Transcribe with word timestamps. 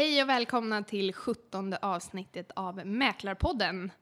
Hej 0.00 0.22
och 0.22 0.28
välkomna 0.28 0.82
till 0.82 1.12
17 1.14 1.74
avsnittet 1.82 2.50
av 2.56 2.86
Mäklarpodden. 2.86 3.92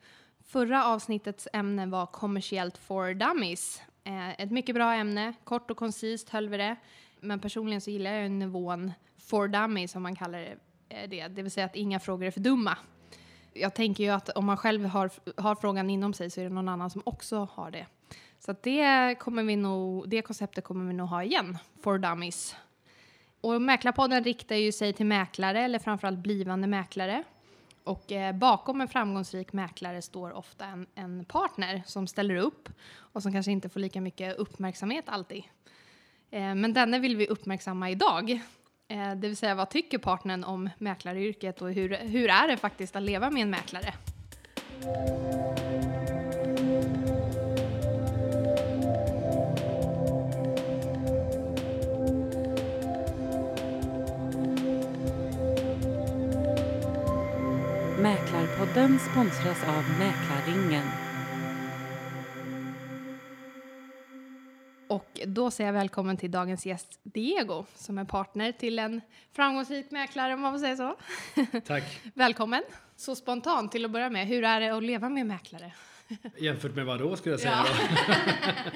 Förra 0.46 0.84
avsnittets 0.84 1.48
ämne 1.52 1.86
var 1.86 2.06
kommersiellt 2.06 2.78
for 2.78 3.14
dummies. 3.14 3.82
Eh, 4.04 4.40
ett 4.40 4.50
mycket 4.50 4.74
bra 4.74 4.94
ämne, 4.94 5.34
kort 5.44 5.70
och 5.70 5.76
koncist 5.76 6.28
höll 6.28 6.48
vi 6.48 6.56
det. 6.56 6.76
Men 7.20 7.40
personligen 7.40 7.80
så 7.80 7.90
gillar 7.90 8.10
jag 8.10 8.30
nivån 8.30 8.92
for 9.16 9.48
dummies 9.48 9.90
som 9.90 10.02
man 10.02 10.16
kallar 10.16 10.38
det, 10.38 10.56
eh, 10.88 11.08
det, 11.08 11.28
det 11.28 11.42
vill 11.42 11.50
säga 11.50 11.66
att 11.66 11.76
inga 11.76 12.00
frågor 12.00 12.26
är 12.26 12.30
för 12.30 12.40
dumma. 12.40 12.76
Jag 13.52 13.74
tänker 13.74 14.04
ju 14.04 14.10
att 14.10 14.28
om 14.28 14.46
man 14.46 14.56
själv 14.56 14.84
har, 14.84 15.10
har 15.36 15.54
frågan 15.54 15.90
inom 15.90 16.14
sig 16.14 16.30
så 16.30 16.40
är 16.40 16.44
det 16.44 16.50
någon 16.50 16.68
annan 16.68 16.90
som 16.90 17.02
också 17.04 17.48
har 17.52 17.70
det. 17.70 17.86
Så 18.38 18.50
att 18.50 18.62
det, 18.62 19.14
kommer 19.18 19.42
vi 19.42 19.56
nog, 19.56 20.08
det 20.08 20.22
konceptet 20.22 20.64
kommer 20.64 20.84
vi 20.84 20.92
nog 20.92 21.08
ha 21.08 21.22
igen, 21.22 21.58
for 21.82 21.98
dummies. 21.98 22.56
Och 23.40 23.62
Mäklarpodden 23.62 24.24
riktar 24.24 24.56
ju 24.56 24.72
sig 24.72 24.92
till 24.92 25.06
mäklare 25.06 25.60
eller 25.60 25.78
framförallt 25.78 26.18
blivande 26.18 26.66
mäklare. 26.66 27.24
Och 27.84 28.12
eh, 28.12 28.34
bakom 28.34 28.80
en 28.80 28.88
framgångsrik 28.88 29.52
mäklare 29.52 30.02
står 30.02 30.32
ofta 30.32 30.64
en, 30.64 30.86
en, 30.94 31.24
partner 31.24 31.82
som 31.86 32.06
ställer 32.06 32.36
upp 32.36 32.68
och 32.96 33.22
som 33.22 33.32
kanske 33.32 33.52
inte 33.52 33.68
får 33.68 33.80
lika 33.80 34.00
mycket 34.00 34.36
uppmärksamhet 34.36 35.04
alltid. 35.08 35.42
Eh, 36.30 36.54
men 36.54 36.72
denne 36.72 36.98
vill 36.98 37.16
vi 37.16 37.26
uppmärksamma 37.26 37.90
idag. 37.90 38.30
Eh, 38.88 39.10
det 39.10 39.28
vill 39.28 39.36
säga 39.36 39.54
vad 39.54 39.70
tycker 39.70 39.98
partnern 39.98 40.44
om 40.44 40.70
mäklaryrket 40.78 41.62
och 41.62 41.72
hur, 41.72 41.96
hur 41.96 42.30
är 42.30 42.48
det 42.48 42.56
faktiskt 42.56 42.96
att 42.96 43.02
leva 43.02 43.30
med 43.30 43.42
en 43.42 43.50
mäklare? 43.50 43.94
Mäklarpodden 58.58 58.98
sponsras 58.98 59.64
av 59.64 59.84
Mäklarringen. 59.98 60.86
Och 64.88 65.20
då 65.26 65.50
säger 65.50 65.68
jag 65.68 65.74
välkommen 65.74 66.16
till 66.16 66.30
dagens 66.30 66.66
gäst 66.66 67.00
Diego 67.02 67.64
som 67.74 67.98
är 67.98 68.04
partner 68.04 68.52
till 68.52 68.78
en 68.78 69.00
framgångsrik 69.32 69.90
mäklare 69.90 70.34
om 70.34 70.40
man 70.40 70.52
får 70.52 70.58
säga 70.58 70.76
så. 70.76 70.96
Tack. 71.66 72.00
välkommen. 72.14 72.62
Så 72.96 73.14
spontant 73.16 73.72
till 73.72 73.84
att 73.84 73.90
börja 73.90 74.10
med, 74.10 74.26
hur 74.26 74.44
är 74.44 74.60
det 74.60 74.68
att 74.68 74.82
leva 74.82 75.08
med 75.08 75.26
mäklare? 75.26 75.72
Jämfört 76.38 76.74
med 76.74 76.86
vad 76.86 76.98
då 76.98 77.16
skulle 77.16 77.32
jag 77.32 77.40
säga 77.40 77.64
ja. 77.66 78.70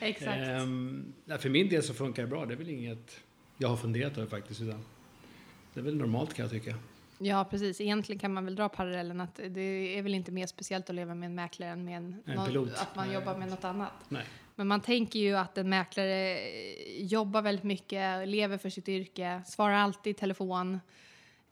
Exakt. 0.06 0.38
Ehm, 0.38 1.12
för 1.38 1.48
min 1.48 1.68
del 1.68 1.82
så 1.82 1.94
funkar 1.94 2.22
det 2.22 2.28
bra. 2.28 2.46
Det 2.46 2.54
är 2.54 2.58
väl 2.58 2.70
inget 2.70 3.20
jag 3.58 3.68
har 3.68 3.76
funderat 3.76 4.18
över 4.18 4.28
faktiskt. 4.28 4.60
Utan 4.60 4.84
det 5.74 5.80
är 5.80 5.84
väl 5.84 5.96
normalt 5.96 6.34
kan 6.34 6.42
jag 6.42 6.52
tycka. 6.52 6.74
Ja, 7.18 7.44
precis. 7.50 7.80
Egentligen 7.80 8.18
kan 8.18 8.32
man 8.34 8.44
väl 8.44 8.54
dra 8.56 8.68
parallellen 8.68 9.20
att 9.20 9.40
det 9.48 9.98
är 9.98 10.02
väl 10.02 10.14
inte 10.14 10.32
mer 10.32 10.46
speciellt 10.46 10.90
att 10.90 10.96
leva 10.96 11.14
med 11.14 11.26
en 11.26 11.34
mäklare 11.34 11.70
än 11.70 11.84
med 11.84 11.96
en, 11.96 12.22
en 12.26 12.34
någon, 12.54 12.68
att 12.68 12.96
man 12.96 13.06
Nej. 13.06 13.14
jobbar 13.14 13.36
med 13.38 13.48
något 13.48 13.64
annat. 13.64 13.92
Nej. 14.08 14.24
Men 14.54 14.66
man 14.66 14.80
tänker 14.80 15.18
ju 15.18 15.36
att 15.36 15.58
en 15.58 15.68
mäklare 15.68 16.38
jobbar 16.98 17.42
väldigt 17.42 17.64
mycket, 17.64 18.28
lever 18.28 18.58
för 18.58 18.70
sitt 18.70 18.88
yrke, 18.88 19.42
svarar 19.46 19.74
alltid 19.74 20.10
i 20.10 20.14
telefon 20.14 20.80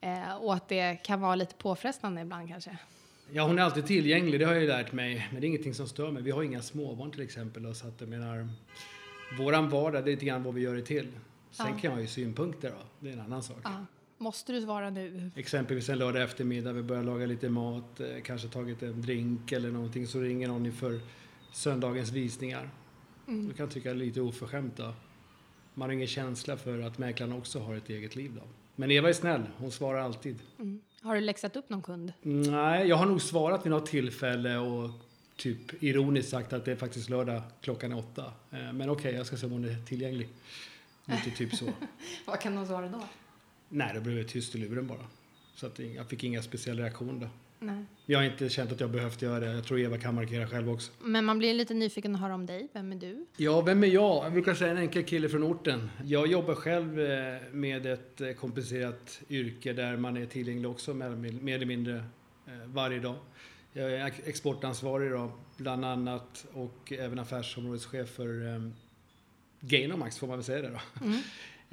eh, 0.00 0.34
och 0.36 0.54
att 0.54 0.68
det 0.68 0.96
kan 0.96 1.20
vara 1.20 1.34
lite 1.34 1.54
påfrestande 1.54 2.20
ibland 2.20 2.48
kanske. 2.48 2.76
Ja, 3.32 3.42
hon 3.46 3.58
är 3.58 3.62
alltid 3.62 3.86
tillgänglig, 3.86 4.40
det 4.40 4.46
har 4.46 4.52
jag 4.52 4.62
ju 4.62 4.68
lärt 4.68 4.92
mig. 4.92 5.28
Men 5.32 5.40
det 5.40 5.46
är 5.46 5.48
ingenting 5.48 5.74
som 5.74 5.88
stör 5.88 6.10
mig. 6.10 6.22
Vi 6.22 6.30
har 6.30 6.42
inga 6.42 6.62
småbarn 6.62 7.10
till 7.10 7.20
exempel. 7.20 7.74
Så 7.74 7.88
att 7.88 8.00
jag 8.00 8.08
menar, 8.08 8.48
våran 9.38 9.68
vardag, 9.68 10.04
det 10.04 10.10
är 10.10 10.12
lite 10.12 10.24
grann 10.26 10.42
vad 10.42 10.54
vi 10.54 10.60
gör 10.60 10.74
det 10.74 10.82
till. 10.82 11.12
Sen 11.50 11.66
Ja. 11.66 11.72
kan 11.72 11.80
jag 11.82 11.90
ha 11.90 12.00
ju 12.00 12.06
synpunkter 12.06 12.70
då, 12.70 12.76
det 13.00 13.08
är 13.08 13.12
en 13.12 13.20
annan 13.20 13.42
sak. 13.42 13.58
Ja. 13.64 13.70
Måste 14.24 14.52
du 14.52 14.62
svara 14.62 14.90
nu? 14.90 15.30
Exempelvis 15.36 15.88
en 15.88 15.98
lördag 15.98 16.22
eftermiddag, 16.22 16.72
vi 16.72 16.82
börjar 16.82 17.02
laga 17.02 17.26
lite 17.26 17.48
mat, 17.48 18.00
eh, 18.00 18.06
kanske 18.24 18.48
tagit 18.48 18.82
en 18.82 19.02
drink 19.02 19.52
eller 19.52 19.70
någonting, 19.70 20.06
så 20.06 20.20
ringer 20.20 20.48
någon 20.48 20.66
inför 20.66 21.00
söndagens 21.52 22.12
visningar. 22.12 22.70
Mm. 23.28 23.48
Då 23.48 23.54
kan 23.54 23.68
tycka 23.68 23.88
det 23.88 23.94
är 23.94 23.98
lite 23.98 24.20
oförskämt 24.20 24.76
då. 24.76 24.92
Man 25.74 25.88
har 25.88 25.94
ingen 25.94 26.06
känsla 26.06 26.56
för 26.56 26.80
att 26.80 26.98
mäklarna 26.98 27.36
också 27.36 27.58
har 27.58 27.74
ett 27.74 27.88
eget 27.90 28.16
liv 28.16 28.32
då. 28.34 28.42
Men 28.76 28.90
Eva 28.90 29.08
är 29.08 29.12
snäll, 29.12 29.42
hon 29.56 29.70
svarar 29.70 30.00
alltid. 30.00 30.38
Mm. 30.58 30.80
Har 31.02 31.14
du 31.14 31.20
läxat 31.20 31.56
upp 31.56 31.70
någon 31.70 31.82
kund? 31.82 32.12
Nej, 32.22 32.88
jag 32.88 32.96
har 32.96 33.06
nog 33.06 33.22
svarat 33.22 33.66
vid 33.66 33.70
något 33.70 33.86
tillfälle 33.86 34.56
och 34.56 34.90
typ 35.36 35.82
ironiskt 35.82 36.28
sagt 36.28 36.52
att 36.52 36.64
det 36.64 36.72
är 36.72 36.76
faktiskt 36.76 37.08
lördag 37.08 37.42
klockan 37.60 37.92
är 37.92 37.98
åtta. 37.98 38.32
Eh, 38.50 38.72
Men 38.72 38.90
okej, 38.90 39.14
jag 39.14 39.26
ska 39.26 39.36
se 39.36 39.46
om 39.46 39.52
hon 39.52 39.64
är 39.64 39.84
tillgänglig. 39.86 40.28
Lite 41.04 41.30
typ 41.30 41.54
så. 41.54 41.64
Vad 42.26 42.40
kan 42.40 42.54
de 42.54 42.66
svara 42.66 42.88
då? 42.88 43.00
Nej, 43.76 43.90
då 43.94 44.00
blev 44.00 44.22
tyst 44.22 44.54
i 44.54 44.58
luren 44.58 44.86
bara. 44.86 45.06
Så 45.54 45.66
att 45.66 45.78
jag 45.78 46.08
fick 46.08 46.24
inga 46.24 46.42
speciella 46.42 46.82
reaktioner. 46.82 47.28
Nej. 47.58 47.84
Jag 48.06 48.18
har 48.18 48.24
inte 48.24 48.48
känt 48.48 48.72
att 48.72 48.80
jag 48.80 48.90
behövt 48.90 49.22
göra 49.22 49.40
det. 49.40 49.52
Jag 49.52 49.64
tror 49.64 49.80
Eva 49.80 49.98
kan 49.98 50.14
markera 50.14 50.46
själv 50.48 50.70
också. 50.70 50.92
Men 51.02 51.24
man 51.24 51.38
blir 51.38 51.54
lite 51.54 51.74
nyfiken 51.74 52.14
att 52.14 52.20
höra 52.20 52.34
om 52.34 52.46
dig. 52.46 52.68
Vem 52.72 52.92
är 52.92 52.96
du? 52.96 53.26
Ja, 53.36 53.60
vem 53.60 53.84
är 53.84 53.88
jag? 53.88 54.24
Jag 54.24 54.32
brukar 54.32 54.54
säga 54.54 54.70
en 54.70 54.78
enkel 54.78 55.04
kille 55.04 55.28
från 55.28 55.42
orten. 55.44 55.90
Jag 56.04 56.26
jobbar 56.26 56.54
själv 56.54 57.00
eh, 57.00 57.40
med 57.52 57.86
ett 57.86 58.20
eh, 58.20 58.32
komplicerat 58.32 59.20
yrke 59.28 59.72
där 59.72 59.96
man 59.96 60.16
är 60.16 60.26
tillgänglig 60.26 60.70
också 60.70 60.94
mer 60.94 61.06
eller 61.54 61.66
mindre 61.66 61.96
eh, 62.46 62.52
varje 62.66 62.98
dag. 63.00 63.16
Jag 63.72 63.92
är 63.92 64.06
ex- 64.06 64.20
exportansvarig 64.24 65.10
då, 65.10 65.32
bland 65.56 65.84
annat 65.84 66.46
och 66.52 66.92
även 66.92 67.18
affärsområdeschef 67.18 68.08
för 68.08 68.62
Gainomax 69.60 70.18
får 70.18 70.26
man 70.26 70.36
väl 70.36 70.44
säga 70.44 70.62
det 70.62 70.68
då. 70.70 71.04
Mm. 71.06 71.18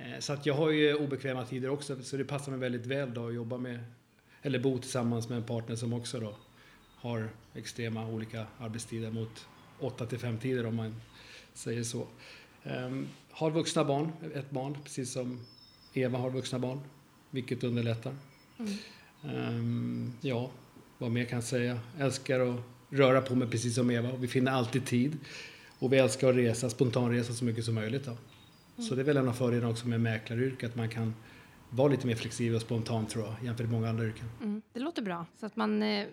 Eh, 0.02 0.20
Så 0.20 0.34
att 0.34 0.46
jag 0.46 0.54
har 0.54 0.70
ju 0.70 0.96
obekväma 0.96 1.46
tider 1.46 1.70
också 1.70 2.04
så 2.04 2.18
det 2.18 2.24
passar 2.26 2.52
mig 2.52 2.60
väldigt 2.60 2.86
väl 2.86 3.14
då 3.14 3.28
att 3.28 3.34
jobba 3.34 3.58
med 3.58 3.80
eller 4.42 4.60
bo 4.60 4.78
tillsammans 4.78 5.30
med 5.30 5.38
en 5.38 5.44
partner 5.44 5.76
som 5.76 5.94
också 5.94 6.20
då 6.20 6.36
har 6.96 7.30
extrema 7.56 8.08
olika 8.08 8.46
arbetstider 8.60 9.12
mot 9.12 9.48
8 9.80 10.06
till 10.06 10.20
5 10.20 10.38
tider 10.40 10.66
om 10.66 10.76
man 10.76 10.96
säger 11.54 11.84
så. 11.84 12.08
Ehm, 12.64 13.08
har 13.32 13.52
vuxna 13.52 13.84
barn, 13.84 14.12
ett 14.36 14.52
barn 14.52 14.78
precis 14.84 15.12
som 15.12 15.40
Eva 15.94 16.18
har 16.18 16.30
vuxna 16.30 16.60
barn, 16.60 16.80
vilket 17.30 17.64
underlättar. 17.64 18.16
Mm. 18.60 18.74
Ehm, 19.24 20.14
ja, 20.22 20.52
vad 20.98 21.12
mer 21.12 21.26
kan 21.26 21.38
jag 21.38 21.44
säga? 21.44 21.80
Älskar 22.00 22.40
att 22.40 22.60
röra 22.90 23.22
på 23.22 23.36
mig 23.36 23.48
precis 23.48 23.76
som 23.76 23.92
Eva 23.92 24.12
och 24.12 24.24
vi 24.24 24.28
finner 24.28 24.52
alltid 24.52 24.86
tid. 24.86 25.18
Och 25.80 25.94
vi 25.94 25.98
älskar 25.98 26.30
att 26.30 26.36
resa, 26.36 26.70
spontanresa 26.70 27.34
så 27.34 27.46
mycket 27.46 27.66
som 27.66 27.76
möjligt. 27.76 28.06
Då. 28.06 28.18
Så 28.82 28.96
det 28.96 29.02
är 29.02 29.06
väl 29.06 29.18
en 29.18 29.28
av 29.28 29.34
fördelarna 29.34 29.72
också 29.72 29.88
med 29.88 30.02
mäklaryrket, 30.02 30.70
att 30.70 30.76
man 30.76 30.90
kan 30.90 31.14
vara 31.70 31.88
lite 31.88 32.08
mer 32.08 32.16
flexibel 32.16 32.56
och 32.56 32.62
spontan 32.62 33.06
tror 33.06 33.26
jag, 33.26 33.36
jämfört 33.46 33.66
med 33.66 33.74
många 33.74 33.90
andra 33.90 34.06
yrken. 34.06 34.26
Mm. 34.42 34.62
Det 34.74 34.80
låter 34.80 35.02
bra. 35.02 35.26
Så 35.40 35.46
att 35.46 35.56
man, 35.56 35.84
eh, 35.84 36.06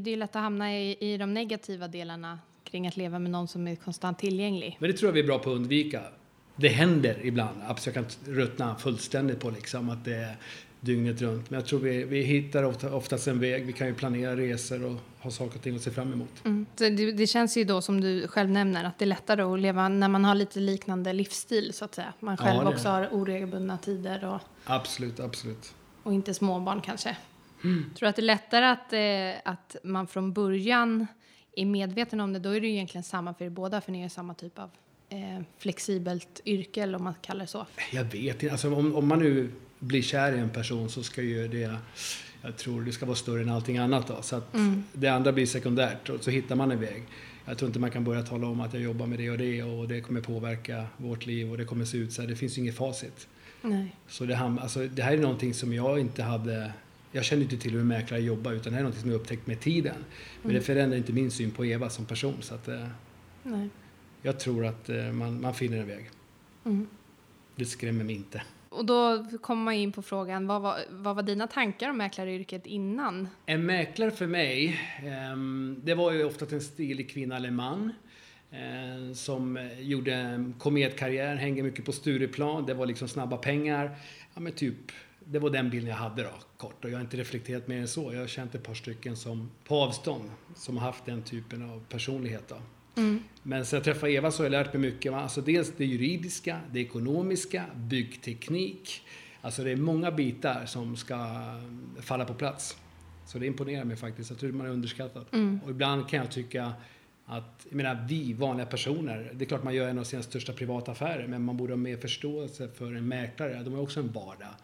det 0.00 0.10
är 0.10 0.16
lätt 0.16 0.36
att 0.36 0.42
hamna 0.42 0.78
i, 0.78 0.96
i 1.00 1.16
de 1.16 1.34
negativa 1.34 1.88
delarna 1.88 2.38
kring 2.64 2.86
att 2.86 2.96
leva 2.96 3.18
med 3.18 3.30
någon 3.30 3.48
som 3.48 3.68
är 3.68 3.76
konstant 3.76 4.18
tillgänglig. 4.18 4.76
Men 4.80 4.90
det 4.90 4.96
tror 4.96 5.08
jag 5.08 5.12
vi 5.12 5.20
är 5.20 5.26
bra 5.26 5.38
på 5.38 5.50
att 5.50 5.56
undvika. 5.56 6.02
Det 6.56 6.68
händer 6.68 7.18
ibland, 7.22 7.58
absolut, 7.66 7.96
jag 7.96 8.04
kan 8.04 8.34
ruttna 8.34 8.76
fullständigt 8.76 9.40
på 9.40 9.50
liksom 9.50 9.90
att 9.90 10.04
det 10.04 10.14
är 10.14 10.36
dygnet 10.84 11.22
runt. 11.22 11.50
Men 11.50 11.60
jag 11.60 11.66
tror 11.68 11.80
vi, 11.80 12.04
vi 12.04 12.22
hittar 12.22 12.62
ofta, 12.62 12.94
oftast 12.94 13.28
en 13.28 13.40
väg. 13.40 13.66
Vi 13.66 13.72
kan 13.72 13.86
ju 13.86 13.94
planera 13.94 14.36
resor 14.36 14.84
och 14.84 14.96
ha 15.18 15.30
saker 15.30 15.56
och 15.56 15.62
ting 15.62 15.76
att 15.76 15.82
se 15.82 15.90
fram 15.90 16.12
emot. 16.12 16.44
Mm. 16.44 16.66
Det, 16.76 17.12
det 17.12 17.26
känns 17.26 17.56
ju 17.56 17.64
då 17.64 17.82
som 17.82 18.00
du 18.00 18.28
själv 18.28 18.50
nämner 18.50 18.84
att 18.84 18.98
det 18.98 19.04
är 19.04 19.06
lättare 19.06 19.42
att 19.42 19.60
leva 19.60 19.88
när 19.88 20.08
man 20.08 20.24
har 20.24 20.34
lite 20.34 20.60
liknande 20.60 21.12
livsstil 21.12 21.72
så 21.72 21.84
att 21.84 21.94
säga. 21.94 22.12
Man 22.20 22.36
Ja, 22.40 22.44
själv 22.44 22.60
är 22.60 22.68
också 22.68 22.88
har 22.88 23.08
oregelbundna 23.12 23.78
tider 23.78 24.24
och, 24.24 24.40
Absolut, 24.64 25.20
absolut. 25.20 25.74
och 26.02 26.12
inte 26.14 26.34
småbarn 26.34 26.80
kanske. 26.80 27.16
Tror 27.62 28.00
du 28.00 28.06
att 28.06 28.16
det 28.16 28.22
är 28.22 28.24
lättare 28.24 28.66
att, 28.66 28.92
eh, 28.92 29.52
att 29.52 29.76
man 29.84 30.06
från 30.06 30.32
början 30.32 31.06
är 31.56 31.66
medveten 31.66 32.20
om 32.20 32.32
det? 32.32 32.38
Då 32.38 32.50
är 32.50 32.60
det 32.60 32.66
ju 32.66 32.72
egentligen 32.72 33.04
samma 33.04 33.34
för 33.34 33.44
er 33.44 33.50
båda 33.50 33.80
för 33.80 33.92
ni 33.92 34.02
är 34.02 34.08
samma 34.08 34.34
typ 34.34 34.58
av 34.58 34.70
eh, 35.08 35.42
flexibelt 35.58 36.40
yrke 36.44 36.82
eller 36.82 36.98
om 36.98 37.04
man 37.04 37.14
kallar 37.22 37.40
det 37.40 37.46
så. 37.46 37.66
Jag 37.92 38.04
vet 38.04 38.42
inte, 38.42 38.52
alltså 38.52 38.74
om, 38.74 38.94
om 38.96 39.08
man 39.08 39.18
nu 39.18 39.50
blir 39.86 40.02
kär 40.02 40.32
i 40.32 40.38
en 40.38 40.50
person 40.50 40.90
så 40.90 41.02
ska 41.02 41.22
ju 41.22 41.48
det, 41.48 41.76
jag 42.42 42.56
tror 42.56 42.82
det 42.82 42.92
ska 42.92 43.06
vara 43.06 43.16
större 43.16 43.42
än 43.42 43.48
allting 43.50 43.78
annat 43.78 44.06
då. 44.08 44.22
Så 44.22 44.36
att 44.36 44.54
Mm. 44.54 44.82
det 44.92 45.08
andra 45.08 45.32
blir 45.32 45.46
sekundärt 45.46 46.08
och 46.08 46.24
så 46.24 46.30
hittar 46.30 46.56
man 46.56 46.70
en 46.70 46.80
väg. 46.80 47.02
Jag 47.46 47.58
tror 47.58 47.66
inte 47.66 47.78
man 47.78 47.90
kan 47.90 48.04
börja 48.04 48.22
tala 48.22 48.46
om 48.46 48.60
att 48.60 48.74
jag 48.74 48.82
jobbar 48.82 49.06
med 49.06 49.18
det 49.18 49.30
och 49.30 49.38
det 49.38 49.62
och 49.62 49.88
det 49.88 50.00
kommer 50.00 50.20
påverka 50.20 50.86
vårt 50.96 51.26
liv 51.26 51.50
och 51.50 51.58
det 51.58 51.64
kommer 51.64 51.84
se 51.84 51.98
ut 51.98 52.12
så 52.12 52.22
här. 52.22 52.28
Det 52.28 52.36
finns 52.36 52.58
ju 52.58 52.62
inget 52.62 52.76
facit. 52.76 53.28
Nej. 53.62 53.96
Så 54.08 54.24
det, 54.26 54.36
alltså, 54.38 54.86
det 54.88 55.02
här 55.02 55.12
är 55.12 55.18
någonting 55.18 55.54
som 55.54 55.72
jag 55.72 55.98
inte 55.98 56.22
hade... 56.22 56.72
Jag 57.12 57.24
kände 57.24 57.42
inte 57.44 57.56
till 57.56 57.72
hur 57.72 57.84
mäklare 57.84 58.20
jobbar 58.20 58.52
utan 58.52 58.64
det 58.64 58.70
här 58.70 58.78
är 58.78 58.82
någonting 58.82 59.00
som 59.02 59.10
jag 59.10 59.20
upptäckt 59.20 59.46
med 59.46 59.60
tiden. 59.60 59.94
Men 60.42 60.50
Mm. 60.50 60.54
det 60.60 60.66
förändrar 60.66 60.96
inte 60.98 61.12
min 61.12 61.30
syn 61.30 61.50
på 61.50 61.64
Eva 61.66 61.90
som 61.90 62.04
person. 62.04 62.34
Så 62.40 62.54
att, 62.54 62.68
eh, 62.68 62.86
Nej. 63.42 63.68
jag 64.22 64.40
tror 64.40 64.66
att 64.66 64.88
eh, 64.88 65.12
man, 65.12 65.40
man 65.40 65.54
finner 65.54 65.78
en 65.78 65.86
väg. 65.86 66.10
Mm. 66.64 66.86
Det 67.56 67.64
skrämmer 67.64 68.04
mig 68.04 68.14
inte. 68.16 68.42
Och 68.74 68.84
då 68.84 69.24
kommer 69.40 69.64
man 69.64 69.74
in 69.74 69.92
på 69.92 70.02
frågan, 70.02 70.46
vad 70.46 70.62
var, 70.62 70.78
vad 70.90 71.16
var 71.16 71.22
dina 71.22 71.46
tankar 71.46 71.90
om 71.90 71.96
mäklaryrket 71.96 72.66
innan? 72.66 73.28
En 73.46 73.66
mäklare 73.66 74.10
för 74.10 74.26
mig, 74.26 74.80
ehm, 75.04 75.80
det 75.84 75.94
var 75.94 76.12
ju 76.12 76.24
ofta 76.24 76.54
en 76.54 76.60
stilig 76.60 77.10
kvinna 77.10 77.36
eller 77.36 77.50
man. 77.50 77.92
Eh, 78.50 79.14
som 79.14 79.70
gjorde 79.78 80.14
en 80.14 80.54
kometkarriär, 80.58 81.36
hängde 81.36 81.62
mycket 81.62 81.84
på 81.84 81.92
Stureplan. 81.92 82.66
Det 82.66 82.74
var 82.74 82.86
liksom 82.86 83.08
snabba 83.08 83.36
pengar. 83.36 83.96
Ja 84.34 84.40
men 84.40 84.52
typ 84.52 84.92
det 85.24 85.38
var 85.38 85.50
den 85.50 85.70
bilden 85.70 85.90
jag 85.90 85.96
hade 85.96 86.22
då, 86.22 86.30
kort. 86.56 86.84
Och 86.84 86.90
jag 86.90 86.96
har 86.96 87.00
inte 87.00 87.16
reflekterat 87.16 87.68
mer 87.68 87.80
än 87.80 87.88
så. 87.88 88.12
Jag 88.12 88.20
har 88.20 88.26
känt 88.26 88.54
ett 88.54 88.62
par 88.62 88.74
stycken 88.74 89.16
som, 89.16 89.50
på 89.64 89.74
avstånd 89.76 90.30
som 90.56 90.76
har 90.76 90.86
haft 90.86 91.06
den 91.06 91.22
typen 91.22 91.70
av 91.70 91.84
personlighet. 91.88 92.48
Då. 92.48 92.56
Mm. 92.96 93.20
Men 93.42 93.64
sen 93.66 93.76
jag 93.76 93.84
träffade 93.84 94.12
Eva 94.12 94.30
så 94.30 94.42
har 94.42 94.44
jag 94.44 94.50
lärt 94.50 94.72
mig 94.72 94.82
mycket. 94.82 95.12
va. 95.12 95.20
Alltså 95.20 95.40
dels 95.40 95.72
det 95.76 95.84
juridiska, 95.84 96.60
det 96.72 96.80
ekonomiska, 96.80 97.64
byggteknik. 97.76 99.02
Alltså 99.40 99.64
det 99.64 99.70
är 99.70 99.76
många 99.76 100.10
bitar 100.10 100.66
som 100.66 100.96
ska 100.96 101.26
falla 102.00 102.24
på 102.24 102.34
plats. 102.34 102.76
Så 103.26 103.38
det 103.38 103.46
imponerar 103.46 103.84
mig 103.84 103.96
faktiskt. 103.96 104.30
Jag 104.30 104.38
tror 104.38 104.52
man 104.52 104.66
är 104.66 104.70
underskattat. 104.70 105.32
Mm. 105.32 105.60
Och 105.64 105.70
ibland 105.70 106.08
kan 106.08 106.18
jag 106.18 106.30
tycka 106.30 106.72
att, 107.26 107.66
jag 107.68 107.76
menar 107.76 108.06
vi 108.08 108.32
vanliga 108.32 108.66
personer, 108.66 109.30
det 109.34 109.44
är 109.44 109.46
klart 109.46 109.62
man 109.62 109.74
gör 109.74 109.88
en 109.88 109.98
av 109.98 110.04
sina 110.04 110.22
största 110.22 110.52
privata 110.52 110.92
affärer, 110.92 111.26
men 111.26 111.42
man 111.42 111.56
borde 111.56 111.72
ha 111.72 111.76
mer 111.76 111.96
förståelse 111.96 112.68
för 112.68 112.94
en 112.94 113.08
mäklare. 113.08 113.62
De 113.62 113.74
har 113.74 113.80
också 113.80 114.00
en 114.00 114.12
vardag. 114.12 114.54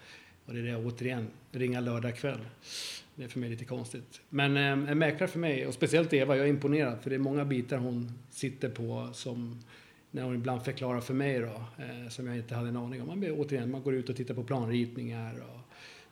Och 0.46 0.54
det 0.54 0.60
är 0.60 0.64
det 0.64 0.76
återigen, 0.76 1.26
ringa 1.52 1.80
lördag 1.80 2.16
kväll. 2.16 2.40
Det 3.20 3.26
är 3.26 3.28
för 3.28 3.40
mig 3.40 3.50
lite 3.50 3.64
konstigt. 3.64 4.20
Men 4.28 4.56
eh, 4.56 4.90
en 4.90 4.98
mäklare 4.98 5.30
för 5.30 5.38
mig, 5.38 5.66
och 5.66 5.74
speciellt 5.74 6.12
Eva, 6.12 6.36
jag 6.36 6.46
är 6.46 6.50
imponerad 6.50 6.98
för 7.02 7.10
det 7.10 7.16
är 7.16 7.20
många 7.20 7.44
bitar 7.44 7.78
hon 7.78 8.12
sitter 8.30 8.68
på 8.68 9.08
som 9.12 9.60
när 10.10 10.22
hon 10.22 10.34
ibland 10.34 10.62
förklarar 10.62 11.00
för 11.00 11.14
mig 11.14 11.40
då, 11.40 11.64
eh, 11.84 12.08
som 12.08 12.26
jag 12.26 12.36
inte 12.36 12.54
hade 12.54 12.68
en 12.68 12.76
aning 12.76 13.00
om. 13.00 13.06
Man, 13.06 13.20
blir, 13.20 13.40
återigen, 13.40 13.70
man 13.70 13.82
går 13.82 13.94
ut 13.94 14.08
och 14.08 14.16
tittar 14.16 14.34
på 14.34 14.42
planritningar 14.42 15.34
och 15.40 15.60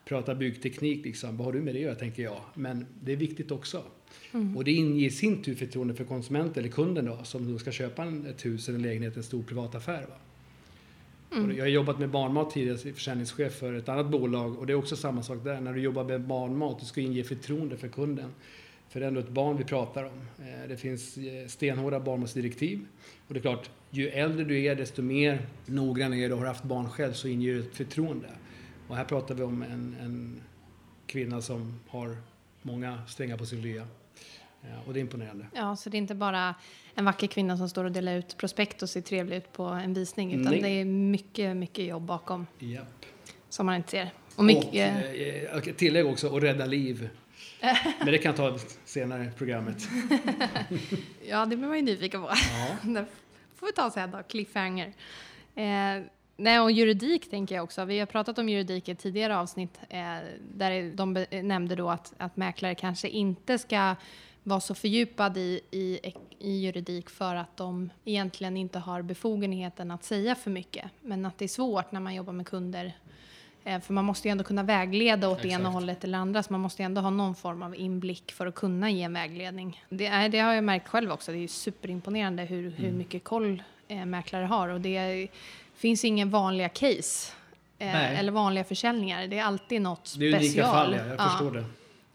pratar 0.05 0.35
byggteknik 0.35 1.05
liksom. 1.05 1.37
Vad 1.37 1.45
har 1.45 1.53
du 1.53 1.61
med 1.61 1.75
det 1.75 1.79
att 1.79 1.85
göra, 1.85 1.95
tänker 1.95 2.23
jag. 2.23 2.41
Men 2.55 2.87
det 3.03 3.13
är 3.13 3.17
viktigt 3.17 3.51
också. 3.51 3.83
Och 4.57 4.65
det 4.65 4.73
inger 4.73 5.07
i 5.07 5.11
sin 5.11 5.43
tur 5.43 5.55
förtroende 5.55 5.95
för 5.95 6.05
konsumenten 6.05 6.65
eller 6.65 6.73
kunden 6.73 7.05
då, 7.05 7.25
som 7.25 7.53
då 7.53 7.59
ska 7.59 7.73
köpa 7.73 8.13
ett 8.31 8.47
hus 8.47 8.69
eller 8.69 8.79
en 8.79 8.83
lägenhet, 8.83 9.17
en 9.17 9.23
stor 9.23 9.43
privat 9.43 9.75
affär. 9.75 10.03
Va? 10.03 10.17
Mm. 11.33 11.57
jag 11.57 11.65
har 11.65 11.69
jobbat 11.69 11.99
med 11.99 12.11
barnmat 12.11 12.51
tidigare, 12.51 12.79
som 12.79 12.93
försäljningschef 12.93 13.53
för 13.53 13.73
ett 13.73 13.89
annat 13.89 14.07
bolag 14.07 14.59
och 14.59 14.67
det 14.67 14.73
är 14.73 14.75
också 14.75 14.97
samma 14.97 15.23
sak 15.23 15.45
där. 15.45 15.61
När 15.61 15.73
du 15.73 15.81
jobbar 15.81 16.05
med 16.05 16.21
barnmat, 16.21 16.81
du 16.81 16.87
ska 16.87 17.01
inge 17.01 17.25
förtroende 17.25 17.77
för 17.77 17.89
kunden. 17.89 18.31
För 18.89 19.01
det 19.01 19.07
är 19.07 19.09
ändå 19.09 19.21
ett 19.21 19.29
barn 19.29 19.57
vi 19.57 19.65
pratar 19.65 20.05
om. 20.05 20.47
Eh, 20.47 20.69
det 20.69 20.77
finns 20.77 21.19
eh, 21.19 21.47
stenhårda 21.47 22.01
barnmatsdirektiv. 22.01 22.87
Och 23.27 23.35
det 23.35 23.41
är 23.41 23.43
klart, 23.43 23.71
ju 23.91 24.09
äldre 24.09 24.45
du 24.45 24.65
är, 24.65 24.77
desto 24.77 25.03
mer 25.03 25.47
noggrann 25.67 26.15
är 26.15 26.29
du 26.29 26.35
och 26.35 26.41
har 26.41 26.47
haft 26.47 26.65
barn 26.65 26.89
själv 26.89 27.13
så 27.13 27.29
inger 27.29 27.55
du 27.55 27.61
ett 27.61 27.77
förtroende. 27.77 28.29
Och 28.89 28.97
här 28.97 29.05
pratar 29.05 29.35
vi 29.35 29.43
om 29.43 29.63
en, 29.63 29.97
en 30.01 30.41
kvinna 31.07 31.41
som 31.41 31.81
har 31.89 32.17
många 32.63 33.07
strängar 33.07 33.37
på 33.37 33.47
sin 33.47 33.63
lya. 33.63 33.87
Och 34.87 34.95
det 34.95 34.99
är 34.99 35.01
imponerande. 35.01 35.47
Ja, 35.55 35.77
så 35.77 35.91
det 35.91 35.97
är 35.97 35.99
inte 35.99 36.15
bara 36.15 36.55
en 36.95 37.05
vacker 37.05 37.27
kvinna 37.27 37.57
som 37.57 37.69
står 37.69 37.85
och 37.85 37.93
delar 37.93 38.15
ut 38.15 38.37
prospekt 38.37 38.83
och 38.83 38.91
ser 38.91 39.01
trevlig 39.01 39.37
ut 39.37 39.53
på 39.53 39.63
en 39.65 39.95
visning, 39.95 40.33
utan 40.33 40.53
Nej. 40.53 40.63
det 40.63 40.69
är 40.69 40.85
mycket, 40.85 41.57
mycket 41.57 41.85
jobb 41.85 42.03
bakom 42.03 42.47
Japp. 42.59 43.07
som 43.49 43.67
man 43.67 43.75
inte 43.75 43.91
ser. 43.91 44.11
Och 44.33 44.39
Och, 44.39 44.45
mycket, 44.45 44.75
eh, 44.75 45.53
eh, 45.53 45.75
tillägg 45.77 46.07
också, 46.07 46.29
och 46.29 46.41
rädda 46.41 46.67
liv. 46.67 47.09
Men 47.99 48.07
det 48.07 48.19
kan 48.19 48.35
jag 48.37 48.37
ta 48.37 48.59
senare 48.85 49.25
i 49.25 49.31
programmet. 49.39 49.89
ja, 51.29 51.47
det 51.47 51.57
blir 51.57 51.69
man 51.69 51.77
ju 51.77 51.83
nyfiken 51.83 52.23
på. 52.23 52.29
Ja. 52.29 52.77
det 52.91 53.07
får 53.57 53.67
vi 53.67 53.73
ta 53.73 53.91
sen 53.91 54.11
då, 54.11 54.23
cliffhanger. 54.23 54.93
Eh, 55.55 56.05
nej, 56.37 56.61
och 56.61 56.73
juridik 56.73 57.31
tänker 57.31 57.55
jag 57.55 57.65
också. 57.65 57.85
Vi 57.85 57.99
har 57.99 58.07
pratat 58.07 58.39
om 58.39 58.49
juridik 58.49 58.89
i 58.89 58.95
tidigare 58.95 59.37
avsnitt 59.37 59.81
eh, 59.89 60.17
där 60.55 60.97
de 60.97 61.27
nämnde 61.43 61.75
då 61.75 61.91
att, 61.91 62.15
att 62.19 62.37
mäklare 62.37 62.75
kanske 62.75 63.09
inte 63.09 63.59
ska 63.59 63.95
vara 64.49 64.61
så 64.61 64.75
fördjupad 64.75 65.37
i, 65.37 65.61
i, 65.71 66.01
i 66.39 66.51
juridik 66.61 67.11
för 67.11 67.35
att 67.35 67.57
de 67.57 67.91
egentligen 68.05 68.57
inte 68.57 68.79
har 68.79 69.03
befogenheten 69.03 69.91
att 69.91 70.05
säga 70.05 70.35
för 70.35 70.51
mycket. 70.51 70.85
Men 71.03 71.27
att 71.27 71.39
det 71.39 71.45
är 71.45 71.49
svårt 71.49 71.93
när 71.93 72.01
man 72.01 72.15
jobbar 72.15 72.33
med 72.33 72.47
kunder. 72.47 72.93
Eh, 73.65 73.81
för 73.81 73.93
man 73.93 74.05
måste 74.05 74.29
ju 74.29 74.33
ändå 74.33 74.45
kunna 74.45 74.63
vägleda 74.63 75.29
åt 75.29 75.43
det 75.43 75.49
ena 75.49 75.69
hållet 75.69 76.05
eller 76.05 76.19
andra. 76.19 76.43
Så 76.43 76.53
man 76.53 76.61
måste 76.61 76.83
ju 76.83 76.87
ändå 76.87 77.01
ha 77.01 77.11
någon 77.11 77.35
form 77.35 77.63
av 77.63 77.77
inblick 77.77 78.33
för 78.33 78.47
att 78.47 78.55
kunna 78.55 78.91
ge 78.91 79.03
en 79.03 79.13
vägledning. 79.13 79.85
Det, 79.89 80.07
är, 80.07 80.29
det 80.29 80.39
har 80.39 80.55
jag 80.55 80.65
märkt 80.65 80.89
själv 80.89 81.13
också. 81.13 81.33
Det 81.33 81.39
är 81.39 81.41
ju 81.41 81.49
superimponerande 81.49 82.43
hur, 82.43 82.71
hur 82.71 82.85
Mm. 82.85 82.99
mycket 82.99 83.25
koll 83.25 83.63
eh, 83.89 84.05
mäklare 84.07 84.45
har. 84.45 84.69
Och 84.69 84.81
det 84.81 84.97
är, 84.97 85.29
finns 85.77 86.05
ingen 86.05 86.31
vanliga 86.31 86.69
case. 86.69 87.33
Eh, 87.79 88.19
eller 88.21 88.33
vanliga 88.33 88.65
försäljningar. 88.65 89.27
Det 89.27 89.39
är 89.39 89.45
alltid 89.45 89.83
något 89.83 90.15
Det 90.19 90.25
är 90.25 90.29
unika 90.29 90.45
special. 90.45 90.73
fall, 90.73 90.93
ja. 90.95 91.07
jag 91.07 91.17
Ja. 91.21 91.29
förstår 91.29 91.51
det. 91.51 91.65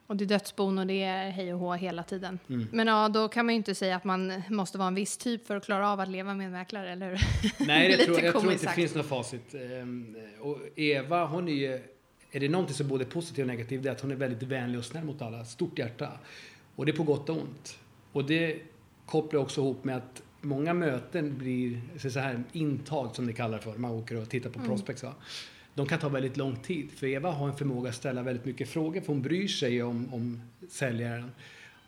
Och 0.07 0.15
det 0.15 0.23
är 0.23 0.25
dödsbon 0.25 0.79
och 0.79 0.87
det 0.87 1.03
är 1.03 1.29
hej 1.29 1.53
och 1.53 1.59
hå 1.59 1.73
hela 1.73 2.03
tiden. 2.03 2.39
Mm. 2.49 2.67
Men 2.71 2.87
ja, 2.87 3.09
då 3.09 3.27
kan 3.27 3.45
man 3.45 3.53
ju 3.53 3.57
inte 3.57 3.75
säga 3.75 3.95
att 3.95 4.03
man 4.03 4.43
måste 4.49 4.77
vara 4.77 4.87
en 4.87 4.95
viss 4.95 5.17
typ 5.17 5.47
för 5.47 5.55
att 5.55 5.65
klara 5.65 5.89
av 5.89 5.99
att 5.99 6.09
leva 6.09 6.33
med 6.33 6.45
en 6.45 6.51
mäklare, 6.51 6.91
eller 6.91 7.09
hur? 7.09 7.19
Nej, 7.67 7.91
Lite 7.91 8.05
tror, 8.05 8.21
jag 8.21 8.39
tror 8.39 8.51
inte 8.53 8.65
det 8.65 8.71
finns 8.71 8.95
något 8.95 9.05
facit. 9.05 9.53
Ehm, 9.53 10.15
Och 10.39 10.59
Eva, 10.75 11.25
hon 11.25 11.47
är 11.47 11.53
ju... 11.53 11.81
Är 12.31 12.39
det 12.39 12.49
någonting 12.49 12.75
som 12.75 12.85
är 12.85 12.89
både 12.89 13.05
positivt 13.05 13.43
och 13.43 13.47
negativt, 13.47 13.83
det 13.83 13.89
är 13.89 13.93
att 13.93 14.01
hon 14.01 14.11
är 14.11 14.15
väldigt 14.15 14.43
vänlig 14.43 14.79
och 14.79 14.85
snäll 14.85 15.03
mot 15.03 15.21
alla. 15.21 15.45
Stort 15.45 15.79
hjärta. 15.79 16.09
Och 16.75 16.85
det 16.85 16.91
är 16.91 16.95
på 16.95 17.03
gott 17.03 17.29
och 17.29 17.35
ont. 17.35 17.79
Och 18.11 18.25
det 18.25 18.61
kopplar 19.05 19.39
också 19.41 19.61
ihop 19.61 19.83
med 19.83 19.97
att 19.97 20.21
många 20.41 20.73
möten 20.73 21.37
blir 21.37 21.81
så 22.09 22.19
här 22.19 22.43
intag 22.51 23.15
som 23.15 23.27
det 23.27 23.33
kallar 23.33 23.57
för. 23.59 23.75
Man 23.75 23.91
åker 23.91 24.15
och 24.15 24.29
tittar 24.29 24.49
på 24.49 24.59
prospects. 24.59 25.03
Va? 25.03 25.13
De 25.75 25.87
kan 25.87 25.99
ta 25.99 26.09
väldigt 26.09 26.37
lång 26.37 26.55
tid. 26.55 26.91
För 26.91 27.07
Eva 27.07 27.31
har 27.31 27.47
en 27.47 27.57
förmåga 27.57 27.89
att 27.89 27.95
ställa 27.95 28.23
väldigt 28.23 28.45
mycket 28.45 28.69
frågor 28.69 29.01
för 29.01 29.07
hon 29.07 29.21
bryr 29.21 29.47
sig 29.47 29.83
om, 29.83 30.13
om 30.13 30.41
säljaren. 30.69 31.31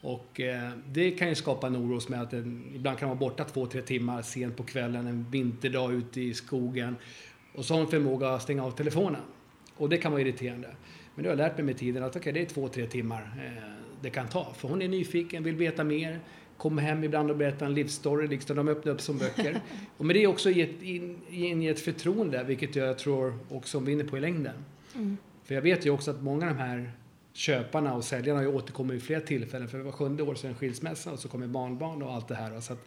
Och 0.01 0.41
eh, 0.41 0.71
det 0.91 1.11
kan 1.11 1.29
ju 1.29 1.35
skapa 1.35 1.67
en 1.67 1.75
oro 1.75 1.93
hos 1.93 2.09
mig 2.09 2.19
att 2.19 2.31
den, 2.31 2.71
ibland 2.75 2.99
kan 2.99 3.09
man 3.09 3.17
vara 3.17 3.29
borta 3.29 3.43
två, 3.43 3.65
tre 3.65 3.81
timmar 3.81 4.21
sent 4.21 4.57
på 4.57 4.63
kvällen, 4.63 5.07
en 5.07 5.29
vinterdag 5.31 5.93
ute 5.93 6.21
i 6.21 6.33
skogen. 6.33 6.95
Och 7.55 7.65
så 7.65 7.73
har 7.73 7.79
hon 7.79 7.91
förmåga 7.91 8.29
att 8.29 8.41
stänga 8.41 8.65
av 8.65 8.71
telefonen. 8.71 9.21
Och 9.77 9.89
det 9.89 9.97
kan 9.97 10.11
vara 10.11 10.21
irriterande. 10.21 10.67
Men 11.15 11.23
det 11.23 11.29
har 11.29 11.37
jag 11.37 11.47
lärt 11.47 11.57
mig 11.57 11.65
med 11.65 11.77
tiden 11.77 12.03
att 12.03 12.15
okay, 12.15 12.33
det 12.33 12.41
är 12.41 12.45
två, 12.45 12.67
tre 12.67 12.85
timmar 12.85 13.21
eh, 13.45 13.63
det 14.01 14.09
kan 14.09 14.27
ta. 14.27 14.53
För 14.53 14.67
hon 14.67 14.81
är 14.81 14.87
nyfiken, 14.87 15.43
vill 15.43 15.55
veta 15.55 15.83
mer, 15.83 16.19
kommer 16.57 16.81
hem 16.81 17.03
ibland 17.03 17.31
och 17.31 17.37
berättar 17.37 17.65
en 17.65 17.73
livsstory, 17.73 18.27
liksom 18.27 18.55
de 18.55 18.67
öppnar 18.67 18.93
upp 18.93 19.01
som 19.01 19.17
böcker. 19.17 19.61
och 19.97 20.05
med 20.05 20.15
det 20.15 20.27
också 20.27 20.49
gett 20.51 20.81
in, 20.81 21.21
in 21.29 21.69
ett 21.69 21.79
förtroende, 21.79 22.43
vilket 22.43 22.75
jag 22.75 22.97
tror 22.97 23.39
också 23.49 23.79
vinner 23.79 24.03
på 24.03 24.17
i 24.17 24.19
längden. 24.19 24.55
Mm. 24.95 25.17
För 25.43 25.55
jag 25.55 25.61
vet 25.61 25.85
ju 25.85 25.89
också 25.89 26.11
att 26.11 26.21
många 26.21 26.49
av 26.49 26.55
de 26.55 26.61
här 26.61 26.91
köparna 27.33 27.93
och 27.93 28.03
säljarna 28.03 28.39
har 28.39 28.43
ju 28.43 28.53
återkommit 28.53 28.95
vid 28.95 29.03
flera 29.03 29.21
tillfällen. 29.21 29.67
För 29.67 29.77
det 29.77 29.83
var 29.83 29.91
sjunde 29.91 30.23
år 30.23 30.35
sedan 30.35 30.55
skilsmässa 30.55 31.11
och 31.11 31.19
så 31.19 31.27
kommer 31.27 31.47
barnbarn 31.47 32.01
och 32.01 32.13
allt 32.13 32.27
det 32.27 32.35
här. 32.35 32.59
Så 32.61 32.73
att 32.73 32.85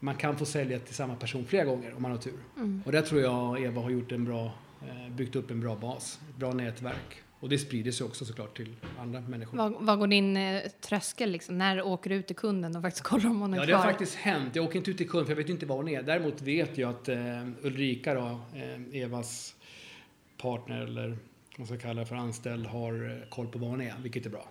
man 0.00 0.14
kan 0.14 0.36
få 0.36 0.44
sälja 0.44 0.78
till 0.78 0.94
samma 0.94 1.16
person 1.16 1.44
flera 1.44 1.64
gånger 1.64 1.94
om 1.96 2.02
man 2.02 2.10
har 2.10 2.18
tur. 2.18 2.38
Mm. 2.56 2.82
Och 2.86 2.92
där 2.92 3.02
tror 3.02 3.20
jag 3.20 3.62
Eva 3.62 3.82
har 3.82 3.90
gjort 3.90 4.12
en 4.12 4.24
bra, 4.24 4.52
eh, 4.82 5.12
byggt 5.12 5.36
upp 5.36 5.50
en 5.50 5.60
bra 5.60 5.76
bas, 5.76 6.20
ett 6.30 6.36
bra 6.36 6.52
nätverk. 6.52 7.23
Och 7.44 7.50
det 7.50 7.58
sprider 7.58 7.92
sig 7.92 8.06
också 8.06 8.24
såklart 8.24 8.56
till 8.56 8.74
andra 8.98 9.20
människor. 9.20 9.58
Vad, 9.58 9.72
vad 9.80 9.98
går 9.98 10.06
din 10.06 10.36
eh, 10.36 10.62
tröskel 10.80 11.30
liksom? 11.30 11.58
När 11.58 11.82
åker 11.82 12.10
du 12.10 12.16
ut 12.16 12.26
till 12.26 12.36
kunden 12.36 12.76
och 12.76 12.82
faktiskt 12.82 13.04
kollar 13.04 13.30
om 13.30 13.40
hon 13.40 13.54
är 13.54 13.56
Ja, 13.56 13.62
det 13.62 13.68
kvar? 13.68 13.78
har 13.78 13.84
faktiskt 13.84 14.14
hänt. 14.14 14.56
Jag 14.56 14.64
åker 14.64 14.78
inte 14.78 14.90
ut 14.90 14.96
till 14.96 15.08
kund 15.08 15.26
för 15.26 15.32
jag 15.32 15.36
vet 15.36 15.48
inte 15.48 15.66
var 15.66 15.76
hon 15.76 15.88
är. 15.88 16.02
Däremot 16.02 16.42
vet 16.42 16.78
jag 16.78 16.90
att 16.90 17.08
eh, 17.08 17.16
Ulrika 17.62 18.14
då, 18.14 18.40
eh, 18.54 19.02
Evas 19.02 19.54
partner 20.36 20.80
eller 20.80 21.08
vad 21.08 21.18
man 21.58 21.66
ska 21.66 21.78
kalla 21.78 22.00
det 22.00 22.06
för 22.06 22.16
anställd, 22.16 22.66
har 22.66 23.10
eh, 23.22 23.28
koll 23.28 23.46
på 23.46 23.58
var 23.58 23.68
hon 23.68 23.80
är, 23.80 23.94
vilket 24.02 24.26
är 24.26 24.30
bra. 24.30 24.48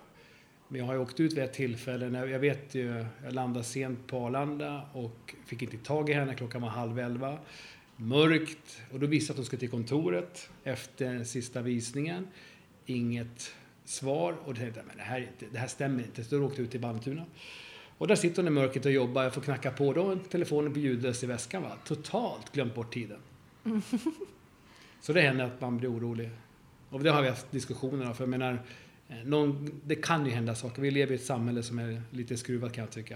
Men 0.68 0.78
jag 0.78 0.86
har 0.86 0.94
ju 0.94 1.00
åkt 1.00 1.20
ut 1.20 1.32
vid 1.32 1.44
ett 1.44 1.52
tillfälle, 1.52 2.08
när, 2.08 2.26
jag 2.26 2.38
vet 2.38 2.74
ju, 2.74 3.04
jag 3.24 3.32
landade 3.32 3.64
sent 3.64 4.06
på 4.06 4.18
Arlanda 4.18 4.82
och 4.92 5.34
fick 5.46 5.62
inte 5.62 5.76
tag 5.76 6.10
i 6.10 6.12
henne, 6.12 6.34
klockan 6.34 6.62
var 6.62 6.68
halv 6.68 6.98
elva. 6.98 7.38
Mörkt, 7.96 8.80
och 8.92 9.00
då 9.00 9.06
visste 9.06 9.30
jag 9.30 9.34
att 9.34 9.38
hon 9.38 9.46
skulle 9.46 9.60
till 9.60 9.70
kontoret 9.70 10.50
efter 10.64 11.24
sista 11.24 11.62
visningen. 11.62 12.26
Inget 12.86 13.52
svar 13.84 14.36
och 14.44 14.56
tänkte 14.56 14.82
men 14.86 14.96
det 14.96 15.02
här, 15.02 15.20
inte, 15.20 15.46
det 15.52 15.58
här 15.58 15.66
stämmer 15.66 16.02
inte. 16.02 16.24
Så 16.24 16.38
då 16.38 16.44
åkte 16.44 16.60
jag 16.60 16.64
ut 16.64 16.70
till 16.70 16.80
Vallentuna. 16.80 17.24
Och 17.98 18.06
där 18.06 18.14
sitter 18.16 18.42
hon 18.42 18.46
i 18.46 18.50
mörkret 18.50 18.86
och 18.86 18.92
jobbar, 18.92 19.22
jag 19.22 19.34
får 19.34 19.40
knacka 19.40 19.70
på, 19.70 19.92
då 19.92 20.04
har 20.04 20.16
telefonen 20.16 20.72
på 20.72 20.78
ljudlös 20.78 21.24
i 21.24 21.26
väskan. 21.26 21.62
Va? 21.62 21.72
Totalt 21.84 22.52
glömt 22.52 22.74
bort 22.74 22.94
tiden. 22.94 23.18
Så 25.00 25.12
det 25.12 25.20
händer 25.20 25.44
att 25.44 25.60
man 25.60 25.78
blir 25.78 25.92
orolig. 25.92 26.30
Och 26.90 27.02
det 27.02 27.10
har 27.10 27.22
vi 27.22 27.28
haft 27.28 27.50
diskussioner 27.50 28.06
om, 28.06 28.14
för 28.14 28.22
jag 28.24 28.28
menar, 28.28 28.62
eh, 29.08 29.16
någon, 29.24 29.80
det 29.84 29.94
kan 29.94 30.26
ju 30.26 30.32
hända 30.32 30.54
saker. 30.54 30.82
Vi 30.82 30.90
lever 30.90 31.12
i 31.12 31.14
ett 31.14 31.24
samhälle 31.24 31.62
som 31.62 31.78
är 31.78 32.02
lite 32.10 32.36
skruvat 32.36 32.72
kan 32.72 32.84
jag 32.84 32.90
tycka. 32.90 33.14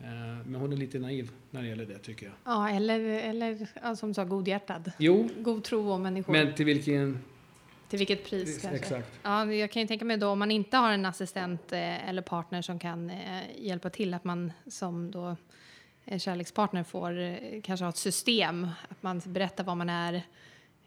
Eh, 0.00 0.06
Men 0.46 0.54
hon 0.54 0.72
är 0.72 0.76
lite 0.76 0.98
naiv 0.98 1.30
när 1.50 1.62
det 1.62 1.68
gäller 1.68 1.86
det 1.86 1.98
tycker 1.98 2.26
jag. 2.26 2.34
Ja, 2.44 2.70
eller, 2.70 3.00
eller 3.00 3.94
som 3.94 4.14
sa, 4.14 4.24
godhjärtad. 4.24 4.92
Jo, 4.98 5.28
God 5.38 5.64
tro 5.64 5.90
om 5.90 6.02
människor. 6.02 6.32
men 6.32 6.54
till 6.54 6.66
vilken... 6.66 7.18
Till 7.90 7.98
vilket 7.98 8.24
pris 8.30 8.62
kanske? 8.62 8.78
Exakt. 8.78 9.20
Ja, 9.22 9.52
jag 9.52 9.70
kan 9.70 9.82
ju 9.82 9.88
tänka 9.88 10.04
mig 10.04 10.16
då 10.16 10.28
om 10.28 10.38
man 10.38 10.50
inte 10.50 10.76
har 10.76 10.92
en 10.92 11.06
assistent 11.06 11.72
eh, 11.72 12.08
eller 12.08 12.22
partner 12.22 12.62
som 12.62 12.78
kan 12.78 13.10
eh, 13.10 13.40
hjälpa 13.58 13.90
till 13.90 14.14
att 14.14 14.24
man 14.24 14.52
som 14.66 15.10
då 15.10 15.36
eh, 16.04 16.18
kärlekspartner 16.18 16.82
får 16.84 17.18
eh, 17.18 17.36
kanske 17.62 17.84
ha 17.84 17.90
ett 17.90 17.96
system, 17.96 18.68
att 18.88 19.02
man 19.02 19.20
berättar 19.26 19.64
vad 19.64 19.76
man 19.76 19.88
är, 19.88 20.22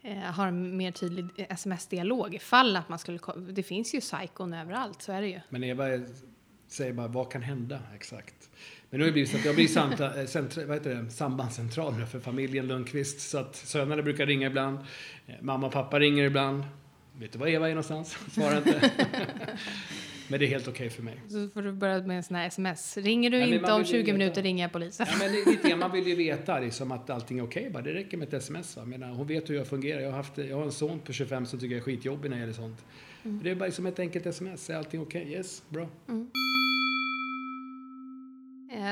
eh, 0.02 0.16
har 0.18 0.46
en 0.48 0.76
mer 0.76 0.90
tydlig 0.92 1.24
sms-dialog 1.50 2.34
ifall 2.34 2.76
att 2.76 2.88
man 2.88 2.98
skulle, 2.98 3.18
det 3.52 3.62
finns 3.62 3.94
ju 3.94 4.00
psykon 4.00 4.52
överallt, 4.54 5.02
så 5.02 5.12
är 5.12 5.20
det 5.20 5.28
ju. 5.28 5.40
Men 5.48 5.64
Eva 5.64 5.88
är- 5.88 6.06
säger 6.68 6.92
bara, 6.92 7.08
vad 7.08 7.32
kan 7.32 7.42
hända? 7.42 7.78
Exakt. 7.94 8.34
Men 8.90 8.98
nu 8.98 9.04
har 9.04 9.06
det 9.06 9.12
blivit 9.12 9.30
så 9.30 9.36
att 9.36 9.44
jag 9.44 9.54
blir 9.54 9.68
samta, 9.68 10.20
eh, 10.20 10.26
centra, 10.26 10.66
vad 10.66 10.76
heter 10.76 10.94
det, 10.94 11.10
sambandscentral 11.10 12.06
för 12.06 12.20
familjen 12.20 12.66
Lundqvist. 12.66 13.20
Så 13.30 13.38
att 13.38 13.56
sönerna 13.56 14.02
brukar 14.02 14.26
ringa 14.26 14.46
ibland. 14.46 14.78
Eh, 15.26 15.34
Mamma 15.40 15.66
och 15.66 15.72
pappa 15.72 16.00
ringer 16.00 16.24
ibland. 16.24 16.64
Vet 17.18 17.32
du 17.32 17.38
var 17.38 17.46
Eva 17.46 17.66
är 17.66 17.70
någonstans? 17.70 18.16
Svarar 18.34 18.56
inte. 18.56 18.90
men 20.28 20.40
det 20.40 20.46
är 20.46 20.48
helt 20.48 20.68
okej 20.68 20.90
för 20.90 21.02
mig. 21.02 21.20
Så 21.28 21.48
får 21.48 21.62
du 21.62 21.72
börja 21.72 22.02
med 22.02 22.16
en 22.16 22.22
sån 22.22 22.36
här 22.36 22.46
sms. 22.46 22.96
Ringer 22.96 23.30
du 23.30 23.36
Ja, 23.38 23.46
men 23.46 23.54
inte 23.54 23.72
om 23.72 23.78
vill 23.82 23.86
ju 23.86 23.92
20 23.92 24.02
veta. 24.02 24.12
minuter 24.18 24.42
ringer 24.42 24.64
jag 24.64 24.72
polisen. 24.72 25.06
Ja, 25.10 25.14
men 25.18 25.32
det 25.32 25.38
är 25.38 25.46
lite 25.50 25.76
man 25.76 25.92
vill 25.92 26.06
ju 26.06 26.14
veta 26.14 26.58
liksom, 26.60 26.92
att 26.92 27.10
allting 27.10 27.38
är 27.38 27.42
okej. 27.44 27.70
bara. 27.70 27.82
Det 27.82 27.92
räcker 27.94 28.16
med 28.16 28.28
ett 28.28 28.34
sms. 28.34 28.76
Va? 28.76 28.84
Menar, 28.84 29.08
hon 29.12 29.26
vet 29.26 29.50
hur 29.50 29.54
jag 29.54 29.66
fungerar. 29.66 30.00
Jag 30.00 30.10
har, 30.10 30.16
haft, 30.16 30.38
jag 30.38 30.56
har 30.56 30.64
en 30.64 30.72
son 30.72 30.98
på 31.00 31.12
25 31.12 31.46
som 31.46 31.58
tycker 31.60 31.74
jag 31.74 31.80
är 31.80 31.84
skitjobbig 31.84 32.30
när 32.30 32.36
det 32.36 32.40
gäller 32.40 32.52
sånt. 32.54 32.84
Det 33.22 33.50
är 33.50 33.54
bara 33.54 33.64
liksom 33.66 33.86
ett 33.86 33.98
enkelt 33.98 34.26
sms. 34.26 34.70
Är 34.70 34.76
allting 34.76 35.00
okej? 35.00 35.32
Yes, 35.32 35.62
bra. 35.68 35.82
Eh, 35.82 35.88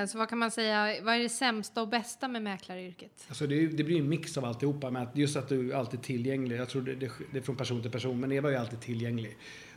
Så 0.08 0.18
vad 0.18 0.28
kan 0.28 0.38
man 0.38 0.50
säga, 0.50 1.02
vad 1.02 1.14
är 1.14 1.18
det 1.18 1.28
sämsta 1.28 1.82
och 1.82 1.88
bästa 1.88 2.28
med 2.28 2.42
mäklaryrket? 2.42 3.24
Alltså 3.28 3.46
det, 3.46 3.62
är- 3.62 3.66
det 3.68 3.84
blir 3.84 3.98
en 3.98 4.08
mix 4.08 4.38
av 4.38 4.44
alltihopa. 4.44 4.90
Med 4.90 5.02
att 5.02 5.16
just 5.16 5.36
att 5.36 5.48
du 5.48 5.72
är 5.72 5.76
alltid 5.76 6.02
tillgänglig. 6.02 6.56
Jag 6.56 6.68
tror 6.68 6.82
det, 6.82 6.94
det, 6.94 7.10
det 7.32 7.38
är 7.38 7.42
från 7.42 7.56
person 7.56 7.82
till 7.82 7.90
person. 7.90 8.20
Men 8.20 8.32
Eva 8.32 8.48
är 8.48 8.52
ju 8.52 8.58
alltid 8.58 8.80
tillgänglig. 8.80 9.36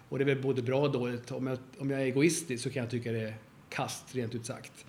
Och 0.10 0.18
det 0.18 0.24
är 0.24 0.26
väl 0.26 0.42
både 0.42 0.62
bra 0.62 0.82
och 0.82 0.92
dåligt. 0.92 1.32
Om 1.32 1.48
jag, 1.48 1.58
om 1.78 1.90
jag 1.92 2.02
är 2.02 2.06
egoistisk 2.06 2.64
så 2.64 2.70
kan 2.70 2.82
jag 2.84 2.92
tycka 2.92 3.12
det 3.12 3.20
är 3.22 3.34
kast, 3.70 4.16
rent 4.16 4.36
ut 4.36 4.46
sagt. 4.46 4.86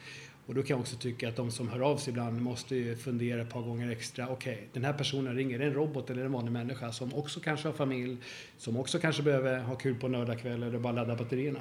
Och 0.46 0.54
då 0.54 0.62
kan 0.62 0.74
jag 0.74 0.80
också 0.80 0.96
tycka 0.96 1.28
att 1.28 1.36
de 1.36 1.50
som 1.50 1.68
hör 1.68 1.80
av 1.80 1.96
sig 1.96 2.10
ibland 2.10 2.40
måste 2.42 2.76
ju 2.76 2.96
fundera 2.96 3.42
ett 3.42 3.50
par 3.50 3.62
gånger 3.62 3.90
extra. 3.90 4.28
Okej, 4.28 4.68
den 4.72 4.84
här 4.84 4.92
personen 4.92 5.34
ringer, 5.34 5.54
är 5.54 5.58
det 5.58 5.64
en 5.66 5.74
robot 5.74 6.10
eller 6.10 6.24
en 6.24 6.32
vanlig 6.32 6.52
människa 6.52 6.92
som 6.92 7.14
också 7.14 7.40
kanske 7.40 7.68
har 7.68 7.72
familj, 7.72 8.16
som 8.58 8.76
också 8.76 8.98
kanske 8.98 9.22
behöver 9.22 9.58
ha 9.60 9.74
kul 9.76 9.94
på 9.94 10.08
nördagkväll 10.08 10.62
eller 10.62 10.78
bara 10.78 10.92
ladda 10.92 11.16
batterierna. 11.16 11.60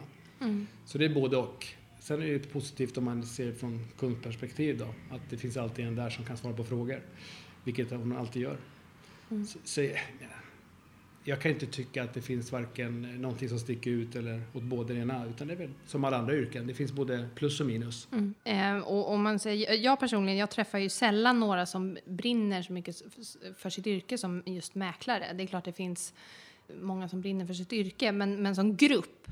Så 0.85 0.97
det 0.97 1.05
är 1.05 1.13
både 1.13 1.37
och. 1.37 1.67
Sen 2.05 2.21
är 2.21 2.25
det 2.25 2.31
ju 2.31 2.39
positivt 2.39 2.97
om 2.97 3.03
man 3.03 3.23
ser 3.23 3.53
från 3.53 3.79
kundperspektiv 3.99 4.77
då, 4.77 5.15
att 5.15 5.21
det 5.29 5.37
finns 5.37 5.57
alltid 5.57 5.85
en 5.87 5.95
där 5.95 6.09
som 6.09 6.25
kan 6.25 6.37
svara 6.37 6.53
på 6.53 6.63
frågor. 6.63 7.01
Vilket 7.63 7.91
hon 7.91 8.17
alltid 8.17 8.41
gör. 8.41 8.57
Så, 9.29 9.59
så, 9.63 9.81
ja, 9.81 9.97
jag 11.23 11.41
kan 11.41 11.51
inte 11.51 11.65
tycka 11.65 12.03
att 12.03 12.13
det 12.13 12.21
finns 12.21 12.51
varken 12.51 13.21
någonting 13.21 13.49
som 13.49 13.59
sticker 13.59 13.91
ut 13.91 14.15
eller 14.15 14.41
åt 14.53 14.63
båda 14.63 14.93
det 14.93 14.99
ena, 14.99 15.25
utan 15.25 15.47
det 15.47 15.53
är 15.53 15.57
väl 15.57 15.69
som 15.85 16.03
alla 16.03 16.17
andra 16.17 16.35
yrken. 16.35 16.67
Det 16.67 16.73
finns 16.73 16.91
både 16.91 17.29
plus 17.35 17.59
och 17.59 17.65
minus. 17.65 18.07
Eh, 18.43 18.77
och 18.77 19.11
om 19.11 19.23
man 19.23 19.39
säger, 19.39 19.73
jag 19.73 19.99
personligen, 19.99 20.37
jag 20.37 20.49
träffar 20.49 20.79
ju 20.79 20.89
sällan 20.89 21.39
några 21.39 21.65
som 21.65 21.97
brinner 22.05 22.61
så 22.61 22.73
mycket 22.73 23.01
för 23.57 23.69
sitt 23.69 23.87
yrke 23.87 24.17
som 24.17 24.43
just 24.45 24.75
mäklare. 24.75 25.33
Det 25.33 25.43
är 25.43 25.47
klart 25.47 25.65
det 25.65 25.73
finns 25.73 26.13
många 26.81 27.09
som 27.09 27.21
brinner 27.21 27.45
för 27.45 27.53
sitt 27.53 27.73
yrke, 27.73 28.11
men, 28.11 28.41
men 28.41 28.55
som 28.55 28.75
grupp 28.75 29.27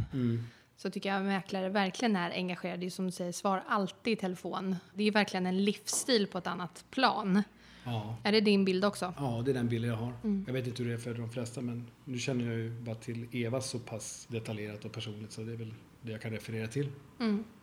så 0.84 0.90
tycker 0.90 1.10
jag 1.10 1.25
mäklare 1.25 1.70
verkligen 1.70 2.16
är 2.16 2.32
engagerade. 2.32 2.78
Det 2.78 2.86
är 2.86 2.90
som 2.90 3.06
du 3.06 3.12
säger, 3.12 3.32
svar 3.32 3.63
alltid 3.68 4.13
i 4.13 4.16
telefon. 4.16 4.75
Det 4.94 5.08
är 5.08 5.12
verkligen 5.12 5.46
en 5.46 5.66
livsstil 5.66 6.28
på 6.28 6.38
ett 6.38 6.48
annat 6.48 6.86
plan. 6.92 7.44
Ja. 7.84 8.18
Är 8.24 8.32
det 8.32 8.42
din 8.42 8.66
bild 8.66 8.86
också? 8.86 9.13
Ja, 9.18 9.42
det 9.46 9.52
är 9.52 9.54
den 9.54 9.68
bilden 9.68 9.90
jag 9.90 9.98
har. 9.98 10.13
Jag 10.48 10.54
vet 10.54 10.68
inte 10.68 10.84
hur 10.84 10.90
det 10.90 10.96
är 10.96 11.00
för 11.00 11.13
de 11.13 11.30
flesta, 11.30 11.62
men 11.62 11.88
nu 12.06 12.20
känner 12.20 12.46
jag 12.46 12.56
ju 12.56 12.70
bara 12.70 12.96
till 12.96 13.28
Eva 13.32 13.62
så 13.62 13.80
pass 13.80 14.28
detaljerat 14.30 14.86
och 14.86 14.92
personligt, 14.92 15.32
så 15.32 15.42
det 15.42 15.52
är 15.52 15.56
väl 15.56 15.74
det 16.02 16.12
jag 16.12 16.22
kan 16.22 16.32
referera 16.32 16.68
till. 16.68 16.90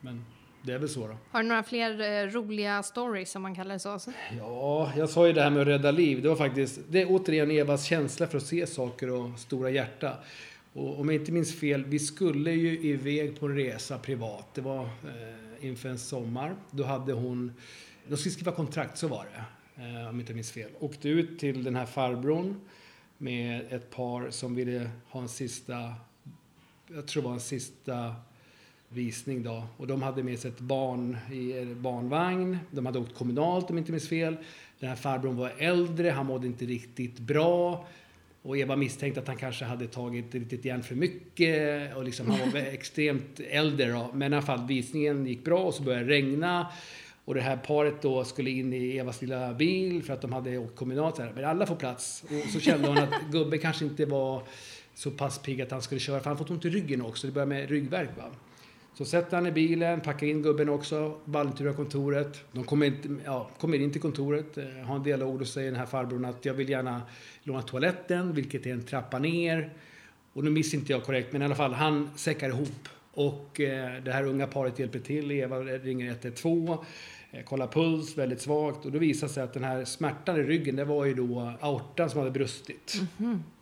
Men 0.00 0.24
det 0.62 0.72
är 0.72 0.78
väl 0.78 0.88
så 0.88 1.06
då. 1.06 1.16
Har 1.30 1.42
du 1.42 1.48
några 1.48 1.62
fler 1.62 2.00
eh, 2.00 2.26
roliga 2.26 2.82
stories, 2.82 3.30
som 3.30 3.42
man 3.42 3.54
kallar 3.54 3.74
det 3.74 3.78
så? 3.78 3.98
så? 3.98 4.12
Ja, 4.38 4.92
jag 4.96 5.10
sa 5.10 5.26
ju 5.26 5.32
det 5.32 5.42
här 5.42 5.50
med 5.50 5.62
att 5.62 5.68
rädda 5.68 5.90
liv. 5.90 6.22
Det 6.22 6.28
var 6.28 6.36
faktiskt, 6.36 6.80
det 6.88 7.02
är 7.02 7.06
återigen 7.10 7.50
Evas 7.50 7.84
känsla 7.84 8.26
för 8.26 8.36
att 8.36 8.46
se 8.46 8.66
saker 8.66 9.10
och 9.10 9.38
stora 9.38 9.70
hjärta. 9.70 10.16
Och 10.72 11.00
om 11.00 11.08
jag 11.08 11.20
inte 11.20 11.32
minns 11.32 11.54
fel, 11.54 11.84
vi 11.84 11.98
skulle 11.98 12.52
ju 12.52 12.80
iväg 12.80 13.40
på 13.40 13.46
en 13.46 13.54
resa 13.54 13.98
privat. 13.98 14.54
Det 14.54 14.60
var 14.60 14.82
eh, 14.84 15.66
inför 15.66 15.88
en 15.88 15.98
sommar. 15.98 16.56
Då 16.70 16.84
hade 16.84 17.12
hon, 17.12 17.52
de 18.08 18.16
skulle 18.16 18.32
skriva 18.32 18.52
kontrakt, 18.52 18.98
så 18.98 19.08
var 19.08 19.26
det. 19.34 19.44
Eh, 19.82 20.08
om 20.08 20.14
jag 20.14 20.20
inte 20.20 20.34
minns 20.34 20.52
fel. 20.52 20.70
Åkte 20.78 21.08
ut 21.08 21.38
till 21.38 21.64
den 21.64 21.76
här 21.76 21.86
farbrorn 21.86 22.60
med 23.18 23.72
ett 23.72 23.90
par 23.90 24.30
som 24.30 24.54
ville 24.54 24.90
ha 25.08 25.20
en 25.20 25.28
sista, 25.28 25.94
jag 26.94 27.06
tror 27.06 27.22
det 27.22 27.28
var 27.28 27.34
en 27.34 27.40
sista 27.40 28.14
visning 28.88 29.42
då. 29.42 29.66
Och 29.76 29.86
de 29.86 30.02
hade 30.02 30.22
med 30.22 30.38
sig 30.38 30.50
ett 30.50 30.60
barn 30.60 31.16
i 31.32 31.74
barnvagn. 31.74 32.58
De 32.70 32.86
hade 32.86 32.98
åkt 32.98 33.14
kommunalt 33.14 33.70
om 33.70 33.76
jag 33.76 33.82
inte 33.82 33.92
minns 33.92 34.08
fel. 34.08 34.36
Den 34.78 34.88
här 34.88 34.96
farbrorn 34.96 35.36
var 35.36 35.52
äldre, 35.58 36.10
han 36.10 36.26
mådde 36.26 36.46
inte 36.46 36.64
riktigt 36.64 37.18
bra. 37.18 37.86
Och 38.42 38.58
Eva 38.58 38.76
misstänkte 38.76 39.20
att 39.20 39.28
han 39.28 39.36
kanske 39.36 39.64
hade 39.64 39.86
tagit 39.86 40.34
lite 40.34 40.68
järn 40.68 40.82
för 40.82 40.94
mycket 40.94 41.96
och 41.96 42.04
liksom 42.04 42.30
han 42.30 42.50
var 42.50 42.60
extremt 42.72 43.40
äldre 43.50 43.92
då. 43.92 44.10
Men 44.14 44.32
i 44.32 44.36
alla 44.36 44.46
fall 44.46 44.66
visningen 44.66 45.26
gick 45.26 45.44
bra 45.44 45.58
och 45.58 45.74
så 45.74 45.82
började 45.82 46.04
det 46.04 46.10
regna. 46.10 46.66
Och 47.24 47.34
det 47.34 47.40
här 47.40 47.56
paret 47.56 48.02
då 48.02 48.24
skulle 48.24 48.50
in 48.50 48.72
i 48.72 48.96
Evas 48.96 49.22
lilla 49.22 49.54
bil 49.54 50.02
för 50.02 50.12
att 50.12 50.22
de 50.22 50.32
hade 50.32 50.58
åkt 50.58 50.76
kommunalt. 50.76 51.16
Så 51.16 51.22
här. 51.22 51.32
Men 51.34 51.44
alla 51.44 51.66
får 51.66 51.76
plats. 51.76 52.24
Och 52.24 52.50
så 52.50 52.60
kände 52.60 52.88
hon 52.88 52.98
att 52.98 53.14
gubben 53.32 53.58
kanske 53.58 53.84
inte 53.84 54.06
var 54.06 54.42
så 54.94 55.10
pass 55.10 55.38
pigg 55.38 55.62
att 55.62 55.70
han 55.70 55.82
skulle 55.82 56.00
köra. 56.00 56.20
För 56.20 56.30
han 56.30 56.38
fått 56.38 56.50
ont 56.50 56.64
i 56.64 56.70
ryggen 56.70 57.02
också. 57.02 57.26
Det 57.26 57.32
börjar 57.32 57.46
med 57.46 57.68
ryggvärk 57.68 58.08
va. 58.16 58.24
Så 59.00 59.06
sätter 59.06 59.36
han 59.36 59.46
i 59.46 59.52
bilen, 59.52 60.00
packar 60.00 60.26
in 60.26 60.42
gubben 60.42 60.68
också, 60.68 61.18
Vallentura 61.24 61.72
kontoret. 61.72 62.44
De 62.52 62.64
kommer, 62.64 62.86
inte, 62.86 63.08
ja, 63.24 63.50
kommer 63.58 63.78
in 63.78 63.92
till 63.92 64.00
kontoret, 64.00 64.58
eh, 64.58 64.64
har 64.64 64.96
en 64.96 65.02
dialog 65.02 65.40
och 65.40 65.46
säger 65.46 65.70
den 65.70 65.80
här 65.80 65.86
farbrorn 65.86 66.24
att 66.24 66.44
jag 66.44 66.54
vill 66.54 66.68
gärna 66.68 67.02
låna 67.42 67.62
toaletten, 67.62 68.34
vilket 68.34 68.66
är 68.66 68.72
en 68.72 68.82
trappa 68.82 69.18
ner. 69.18 69.72
Och 70.32 70.44
nu 70.44 70.50
minns 70.50 70.74
inte 70.74 70.92
jag 70.92 71.04
korrekt, 71.04 71.32
men 71.32 71.42
i 71.42 71.44
alla 71.44 71.54
fall, 71.54 71.72
han 71.72 72.10
säckar 72.16 72.48
ihop. 72.48 72.88
Och 73.14 73.60
eh, 73.60 74.02
det 74.02 74.12
här 74.12 74.24
unga 74.24 74.46
paret 74.46 74.78
hjälper 74.78 74.98
till, 74.98 75.30
Eva 75.30 75.60
ringer 75.60 76.06
112, 76.10 76.76
eh, 77.30 77.44
kollar 77.44 77.66
puls, 77.66 78.18
väldigt 78.18 78.40
svagt. 78.40 78.84
Och 78.84 78.92
då 78.92 78.98
visar 78.98 79.28
sig 79.28 79.42
att 79.42 79.52
den 79.52 79.64
här 79.64 79.84
smärtan 79.84 80.40
i 80.40 80.42
ryggen, 80.42 80.76
det 80.76 80.84
var 80.84 81.04
ju 81.04 81.14
då 81.14 81.52
aortan 81.60 82.10
som 82.10 82.18
hade 82.18 82.30
brustit. 82.30 83.00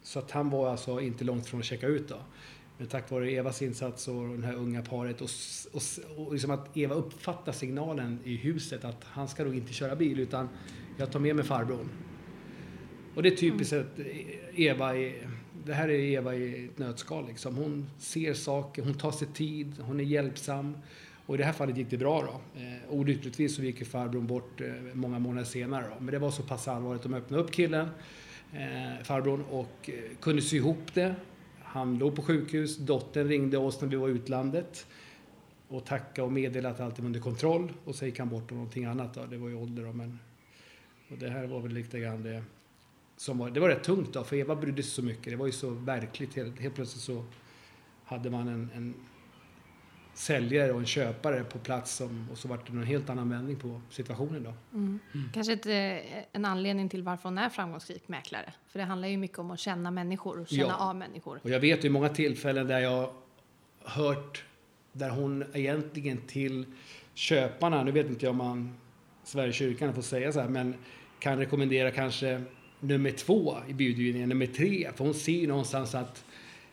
Så 0.03 0.19
att 0.19 0.31
han 0.31 0.51
var 0.51 0.71
alltså 0.71 1.01
inte 1.01 1.25
långt 1.25 1.47
från 1.47 1.61
att 1.61 1.67
checka 1.67 1.87
ut 1.87 2.09
då. 2.09 2.17
Tack 2.87 3.11
vare 3.11 3.31
Evas 3.31 3.63
insats 3.63 4.09
och 4.09 4.39
det 4.39 4.47
här 4.47 4.55
unga 4.55 4.83
paret 4.83 5.21
och, 5.21 5.31
och, 5.73 5.83
och 6.17 6.33
liksom 6.33 6.51
att 6.51 6.77
Eva 6.77 6.95
uppfattar 6.95 7.53
signalen 7.53 8.19
i 8.25 8.37
huset 8.37 8.85
att 8.85 9.05
han 9.05 9.29
ska 9.29 9.45
nog 9.45 9.55
inte 9.55 9.73
köra 9.73 9.97
bil 9.97 10.21
utan 10.21 10.49
jag 10.97 11.13
tar 11.13 11.21
med 11.21 11.37
mig 11.37 11.45
farbrorn. 11.45 11.89
Och 13.15 13.23
det 13.23 13.29
är 13.29 13.37
typiskt 13.37 13.73
att 13.73 13.99
Eva 14.55 14.97
är, 14.97 15.29
det 15.65 15.75
här 15.75 15.89
är 15.89 15.99
Eva 15.99 16.35
i 16.35 16.65
ett 16.65 16.79
nötskal 16.79 17.27
liksom. 17.27 17.57
Hon 17.57 17.91
ser 17.99 18.35
saker, 18.35 18.83
hon 18.83 18.95
tar 18.95 19.11
sig 19.11 19.29
tid, 19.29 19.75
hon 19.81 20.01
är 20.01 20.05
hjälpsam. 20.05 20.77
Och 21.27 21.35
i 21.35 21.39
det 21.39 21.45
här 21.45 21.53
fallet 21.53 21.77
gick 21.77 21.91
det 21.91 21.97
bra 21.97 22.23
då. 22.23 22.61
Eh, 22.61 22.95
olyckligtvis 22.95 23.57
så 23.57 23.63
gick 23.63 23.79
ju 23.79 23.85
farbrorn 23.85 24.27
bort 24.27 24.61
eh, 24.61 24.67
många 24.93 25.19
månader 25.19 25.45
senare 25.45 25.85
då. 25.89 26.05
Men 26.05 26.13
det 26.13 26.19
var 26.19 26.31
så 26.31 26.43
pass 26.43 26.69
allvarligt. 26.69 27.03
De 27.03 27.15
öppnade 27.15 27.43
upp 27.43 27.53
killen, 27.53 27.89
eh, 28.53 29.05
farbrorn, 29.05 29.45
och 29.51 29.91
eh, 29.91 30.17
kunde 30.21 30.43
sy 30.43 30.57
ihop 30.57 30.95
det. 30.95 31.15
Han 31.71 31.99
låg 31.99 32.17
på 32.17 32.23
sjukhus, 32.23 32.77
dottern 32.77 33.29
ringde 33.29 33.59
oss 33.59 33.81
när 33.81 33.89
vi 33.89 33.97
var 33.97 34.09
i 34.09 34.13
utlandet 34.13 34.87
och 35.69 35.85
tackade 35.87 36.27
och 36.27 36.33
meddelade 36.33 36.75
att 36.75 36.81
allt 36.81 36.99
var 36.99 37.07
under 37.07 37.21
kontroll. 37.21 37.73
Och 37.85 37.95
så 37.95 38.07
gick 38.07 38.19
han 38.19 38.29
bort 38.29 38.51
och 38.51 38.57
någonting 38.57 38.85
annat 38.85 39.15
då. 39.15 39.27
Det 39.27 39.37
var 39.37 39.49
ju 39.49 39.55
ålder 39.55 39.85
då, 39.85 39.93
men... 39.93 40.19
Och 41.11 41.19
det 41.19 41.31
här 41.31 41.47
var 41.47 41.61
väl 41.61 41.73
lite 41.73 42.01
grann 42.01 42.23
det 42.23 42.43
som 43.17 43.39
var... 43.39 43.51
Det 43.51 43.61
var 43.61 43.69
rätt 43.69 43.85
tungt 43.85 44.13
då, 44.13 44.25
för 44.25 44.37
Eva 44.37 44.57
brydde 44.57 44.83
sig 44.83 44.93
så 44.93 45.03
mycket. 45.03 45.25
Det 45.25 45.37
var 45.37 45.47
ju 45.47 45.53
så 45.53 45.71
verkligt. 45.71 46.35
Helt, 46.35 46.61
helt 46.61 46.75
plötsligt 46.75 47.03
så 47.03 47.25
hade 48.05 48.31
man 48.31 48.49
en, 48.49 48.71
en 48.75 48.95
säljare 50.19 50.73
och 50.73 50.81
en 50.81 50.87
köpare 50.87 51.45
på 51.45 51.59
plats 51.59 51.97
som, 51.97 52.29
och 52.33 52.39
så 52.39 52.49
var 52.49 52.57
det 52.57 52.73
en 52.73 52.83
helt 52.83 53.11
annan 53.11 53.31
vändning 53.31 53.57
på 53.57 53.81
situationen 53.91 54.43
då. 54.43 54.53
Kanske 55.35 55.53
ett, 55.53 55.67
eh, 55.67 56.23
en 56.33 56.45
anledning 56.45 56.89
till 56.89 57.03
varför 57.03 57.29
hon 57.29 57.39
är 57.39 57.49
framgångsrik 57.49 58.09
mäklare. 58.09 58.53
För 58.69 58.79
det 58.79 58.85
handlar 58.85 59.09
ju 59.09 59.17
mycket 59.17 59.39
om 59.39 59.51
att 59.51 59.59
känna 59.61 59.91
människor 59.91 60.41
och 60.41 60.49
känna 60.49 60.63
Ja. 60.63 60.77
av 60.91 60.97
människor. 60.97 61.41
Och 61.43 61.51
jag 61.51 61.61
vet 61.61 61.85
ju 61.85 61.91
många 61.91 62.09
tillfällen 62.09 62.67
där 62.67 62.79
jag 62.79 63.11
hört 63.85 64.45
där 64.93 65.11
hon 65.11 65.45
egentligen 65.55 66.19
till 66.27 66.67
köparna, 67.15 67.85
nu 67.85 67.91
vet 67.91 68.07
inte 68.09 68.27
jag 68.27 68.31
om 68.31 68.37
man 68.37 68.75
Sverigekyrkan 69.25 69.95
får 69.95 70.03
säga 70.03 70.33
så 70.33 70.41
här, 70.41 70.49
men 70.49 70.75
kan 71.19 71.39
rekommendera 71.39 71.91
kanske 71.91 72.43
nummer 72.81 73.11
två 73.11 73.57
i 73.69 73.73
budgivningen, 73.73 74.29
nummer 74.29 74.47
tre, 74.47 74.91
för 74.97 75.05
hon 75.05 75.15
ser 75.15 75.33
ju 75.33 75.47
någonstans 75.47 75.95
att 75.95 76.25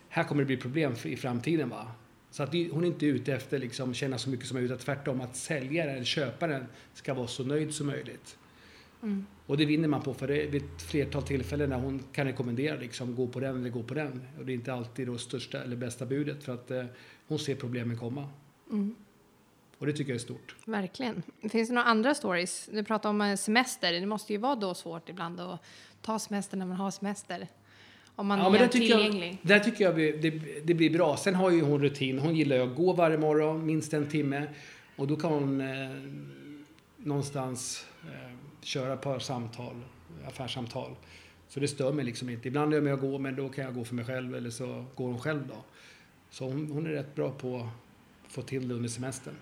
här 0.10 0.24
kommer 0.24 0.42
det 0.42 0.46
bli 0.46 0.58
problem 0.58 0.94
i 1.04 1.16
framtiden. 1.16 1.70
Va? 1.70 1.88
Så 2.36 2.44
att 2.44 2.52
det- 2.52 2.70
hon 2.72 2.84
är 2.84 2.88
inte 2.88 3.06
ute 3.06 3.34
efter 3.34 3.60
liksom 3.60 3.94
känna 3.94 4.18
så 4.18 4.30
mycket 4.30 4.48
som 4.48 4.56
möjligt, 4.56 4.72
utan 4.72 4.84
tvärtom 4.86 5.22
att 5.22 5.36
säljaren, 5.36 6.06
köparen, 6.06 6.66
ska 6.94 7.14
vara 7.14 7.28
så 7.28 7.44
nöjd 7.44 7.74
som 7.74 7.88
möjligt. 7.88 8.38
Och 9.46 9.58
det 9.58 9.66
vinner 9.66 9.88
man 9.88 10.02
på 10.02 10.14
för 10.14 10.28
det 10.28 10.44
är 10.44 10.48
vid 10.48 10.64
ett 10.64 10.82
flertal 10.82 11.24
tillfällen 11.24 11.70
när 11.70 11.80
hon 11.80 12.04
kan 12.12 12.26
rekommendera 12.28 12.76
liksom 12.80 13.16
gå 13.16 13.28
på 13.28 13.40
den 13.40 13.60
eller 13.60 13.70
gå 13.70 13.84
på 13.84 13.94
den. 13.94 14.22
Och 14.40 14.46
det 14.46 14.52
är 14.52 14.54
inte 14.54 14.74
alltid 14.74 15.08
då 15.08 15.18
största 15.18 15.64
eller 15.64 15.76
bästa 15.76 16.06
budet 16.06 16.44
för 16.44 16.54
att 16.54 16.72
eh, 16.72 16.86
hon 17.28 17.40
ser 17.40 17.56
problemen 17.56 17.98
komma. 17.98 18.30
Och 19.78 19.86
det 19.86 19.94
tycker 19.94 20.12
jag 20.12 20.16
är 20.16 20.20
stort. 20.20 20.56
Verkligen. 20.66 21.24
Finns 21.50 21.70
det 21.70 21.74
några 21.76 21.88
andra 21.88 22.16
stories? 22.16 22.70
Du 22.74 22.84
pratar 22.84 23.10
om 23.10 23.22
eh, 23.22 23.36
semester. 23.36 23.92
Det 23.94 24.06
måste 24.06 24.34
ju 24.34 24.40
vara 24.40 24.56
då 24.56 24.74
svårt 24.74 25.10
ibland 25.10 25.40
att 25.40 25.60
ta 26.02 26.20
semester 26.20 26.58
när 26.58 26.66
man 26.66 26.78
har 26.78 26.92
semester. 26.92 27.48
Om 28.16 28.28
man 28.28 28.40
Ja, 28.40 28.50
men 28.50 28.62
är 28.62 28.68
tillgänglig. 28.68 29.30
jag, 29.42 29.48
där 29.48 29.60
tycker 29.60 29.84
jag 29.84 29.96
det, 29.96 30.62
det 30.64 30.74
blir 30.74 30.90
bra. 30.90 31.18
Sen 31.18 31.36
har 31.36 31.52
ju 31.52 31.62
hon 31.62 31.82
rutin. 31.82 32.20
Hon 32.20 32.36
gillar 32.36 32.56
ju 32.56 32.62
att 32.62 32.76
gå 32.76 32.94
varje 32.94 33.18
morgon, 33.18 33.66
minst 33.66 33.94
en 33.94 34.10
timme. 34.10 34.48
Och 34.96 35.08
då 35.08 35.16
kan 35.16 35.32
hon 35.32 35.62
eh, 35.62 35.90
någonstans 36.98 37.86
eh, 38.04 38.38
köra 38.62 38.94
ett 38.94 39.02
par 39.02 39.20
samtal, 39.20 39.76
affärssamtal. 40.28 40.96
Så 41.50 41.60
det 41.60 41.68
stör 41.68 41.94
mig 41.94 42.06
liksom 42.06 42.30
inte. 42.30 42.48
Ibland 42.48 42.74
är 42.74 42.78
jag 42.78 42.84
med 42.84 42.94
och 42.94 43.00
går, 43.00 43.20
men 43.20 43.36
då 43.36 43.50
kan 43.50 43.66
jag 43.66 43.74
gå 43.74 43.84
för 43.84 43.96
mig 43.96 44.06
själv 44.06 44.36
eller 44.36 44.50
så 44.50 44.86
går 44.96 45.08
hon 45.08 45.20
själv 45.20 45.48
då. 45.48 45.64
Så 46.30 46.46
hon, 46.46 46.72
hon 46.72 46.86
är 46.86 46.90
rätt 46.90 47.16
bra 47.16 47.32
på 47.32 47.58
att 47.58 48.32
få 48.32 48.42
till 48.42 48.68
det 48.68 48.74
under 48.76 48.90
semestern. 48.90 49.34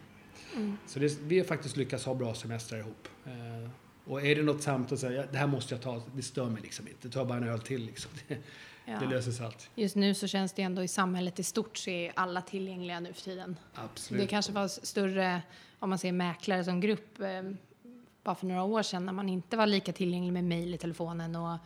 Mm. 0.56 0.78
Så 0.88 1.00
det, 1.00 1.20
vi 1.22 1.38
har 1.38 1.46
faktiskt 1.46 1.78
lyckats 1.78 2.06
ha 2.06 2.14
bra 2.14 2.34
semestrar 2.34 2.80
ihop. 2.80 3.08
Eh, 3.26 3.70
och 4.06 4.26
är 4.26 4.36
det 4.36 4.44
något 4.44 4.62
samtal 4.64 4.98
så 4.98 5.06
jag, 5.12 5.26
det 5.32 5.38
här 5.38 5.48
måste 5.48 5.74
jag 5.74 5.82
ta, 5.82 6.02
det 6.16 6.22
stör 6.22 6.50
mig 6.50 6.62
liksom 6.62 6.88
inte. 6.88 7.10
Ta 7.10 7.26
bara 7.26 7.38
en 7.38 7.44
öl 7.50 7.60
till 7.62 7.86
liksom. 7.86 8.12
Det, 8.28 8.38
Ja. 8.86 9.00
det 9.00 9.06
löser 9.06 9.32
sig 9.32 9.46
allt. 9.46 9.70
Just 9.76 9.96
nu 9.96 10.14
så 10.14 10.28
känns 10.28 10.54
det 10.54 10.62
ändå 10.62 10.84
i 10.84 10.88
samhället 10.88 11.40
i 11.40 11.44
stort 11.44 11.78
så 11.78 11.90
är 11.90 12.12
alla 12.16 12.42
tillgängliga 12.42 13.00
nu 13.00 13.14
för 13.14 13.22
tiden. 13.22 13.56
Absolut. 13.74 14.22
Det 14.22 14.28
kanske 14.28 14.52
var 14.52 14.68
större, 14.68 15.42
om 15.80 15.90
man 15.90 16.00
ser 16.00 16.12
mäklare 16.12 16.64
som 16.64 16.80
grupp, 16.80 17.20
eh, 17.20 17.28
bara 18.24 18.36
för 18.36 18.46
några 18.48 18.64
år 18.64 18.82
sedan 18.84 19.06
när 19.06 19.14
man 19.14 19.30
inte 19.30 19.58
var 19.58 19.68
lika 19.68 19.94
tillgänglig 19.94 20.34
med 20.34 20.44
mejl 20.44 20.74
i 20.74 20.78
telefonen 20.78 21.36
och, 21.36 21.58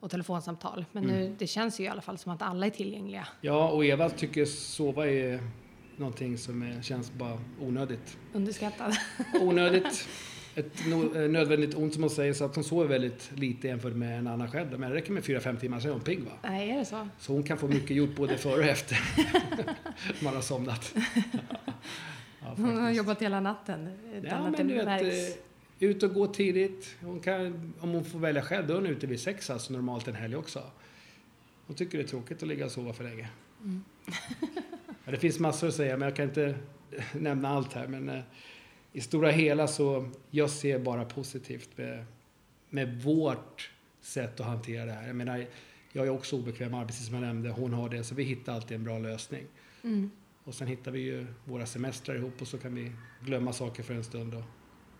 och 0.00 0.10
telefonsamtal. 0.10 0.84
Men 0.92 1.04
nu, 1.04 1.34
det 1.38 1.46
känns 1.46 1.80
ju 1.80 1.84
i 1.84 1.88
alla 1.88 2.02
fall 2.02 2.18
som 2.18 2.32
att 2.32 2.42
alla 2.42 2.66
är 2.66 2.70
tillgängliga. 2.70 3.26
Ja, 3.40 3.68
och 3.68 3.84
Eva 3.84 4.10
tycker 4.10 4.44
sova 4.44 5.06
är 5.08 5.40
någonting 5.96 6.38
som 6.38 6.62
är, 6.62 6.82
känns 6.82 7.12
bara 7.12 7.38
onödigt. 7.60 8.18
Underskattad. 8.32 8.96
Onödigt. 9.40 10.08
Ett 10.54 10.86
eh, 10.86 11.20
nödvändigt 11.20 11.74
ont 11.74 11.94
som 11.94 12.02
hon 12.02 12.10
säger, 12.10 12.32
så 12.32 12.44
att 12.44 12.54
hon 12.54 12.64
sover 12.64 12.86
väldigt 12.88 13.30
lite 13.34 13.68
jämfört 13.68 13.92
med 13.94 14.18
en 14.18 14.26
annan 14.26 14.50
själv. 14.50 14.78
Men 14.80 14.90
det 14.90 14.96
räcker 14.96 15.12
med 15.12 15.22
4-5 15.22 15.58
timmar 15.58 15.80
så 15.80 15.88
är 15.88 15.92
hon 15.92 16.00
pigg 16.00 16.20
va? 16.20 16.32
Nej, 16.42 16.70
är 16.70 16.78
det 16.78 16.84
så? 16.84 17.08
Så 17.18 17.32
hon 17.32 17.42
kan 17.42 17.58
få 17.58 17.68
mycket 17.68 17.96
gjort 17.96 18.16
både 18.16 18.36
före 18.38 18.54
och 18.60 18.64
efter 18.64 19.00
man 20.24 20.34
har 20.34 20.42
somnat. 20.42 20.94
Ja, 22.44 22.54
Hon 22.56 22.76
har 22.78 22.90
jobbat 22.90 23.22
hela 23.22 23.40
natten 23.40 23.88
utan 24.14 24.30
Ja, 24.30 24.36
att 24.36 24.56
det 24.56 24.64
men 24.64 24.68
du 24.68 24.74
vet, 24.74 24.84
märks. 24.84 25.36
eh, 25.78 25.88
ut 25.88 26.02
och 26.02 26.14
gå 26.14 26.26
tidigt. 26.26 26.94
Hon 27.00 27.20
kan, 27.20 27.72
om 27.80 27.90
hon 27.90 28.04
får 28.04 28.18
välja 28.18 28.42
själv, 28.42 28.66
då 28.66 28.72
är 28.72 28.76
hon 28.78 28.86
ute 28.86 29.06
vid 29.06 29.20
sex 29.20 29.50
alltså 29.50 29.72
normalt 29.72 30.08
en 30.08 30.14
helg 30.14 30.36
också. 30.36 30.62
Hon 31.66 31.76
tycker 31.76 31.98
det 31.98 32.04
är 32.04 32.08
tråkigt 32.08 32.42
att 32.42 32.48
ligga 32.48 32.64
och 32.64 32.70
sova 32.70 32.92
för 32.92 33.04
länge. 33.04 33.28
Mm. 33.60 33.84
Ja, 35.04 35.10
det 35.12 35.16
finns 35.18 35.38
massor 35.38 35.68
att 35.68 35.74
säga, 35.74 35.96
men 35.96 36.08
jag 36.08 36.16
kan 36.16 36.24
inte 36.24 36.54
nämna 37.12 37.48
allt 37.48 37.72
här. 37.72 37.86
Men 37.86 38.08
eh, 38.08 38.20
i 38.92 39.00
stora 39.00 39.30
hela 39.30 39.68
så, 39.68 40.10
jag 40.30 40.50
ser 40.50 40.78
bara 40.78 41.04
positivt 41.04 41.78
med, 41.78 42.04
med 42.70 43.02
vårt 43.02 43.70
sätt 44.00 44.40
att 44.40 44.46
hantera 44.46 44.84
det 44.84 44.92
här. 44.92 45.06
Jag 45.06 45.16
menar, 45.16 45.46
jag 45.92 46.06
är 46.06 46.10
också 46.10 46.36
obekväm 46.36 46.74
arbetstid 46.74 47.06
som 47.06 47.14
jag 47.14 47.22
nämnde, 47.22 47.50
hon 47.50 47.72
har 47.72 47.88
det, 47.88 48.04
så 48.04 48.14
vi 48.14 48.22
hittar 48.22 48.54
alltid 48.54 48.74
en 48.74 48.84
bra 48.84 48.98
lösning. 48.98 49.46
Mm. 49.82 50.10
Och 50.44 50.54
sen 50.54 50.66
hittar 50.66 50.90
vi 50.90 51.00
ju 51.00 51.26
våra 51.44 51.66
semestrar 51.66 52.16
ihop 52.16 52.40
och 52.40 52.48
så 52.48 52.58
kan 52.58 52.74
vi 52.74 52.92
glömma 53.20 53.52
saker 53.52 53.82
för 53.82 53.94
en 53.94 54.04
stund 54.04 54.34
och 54.34 54.42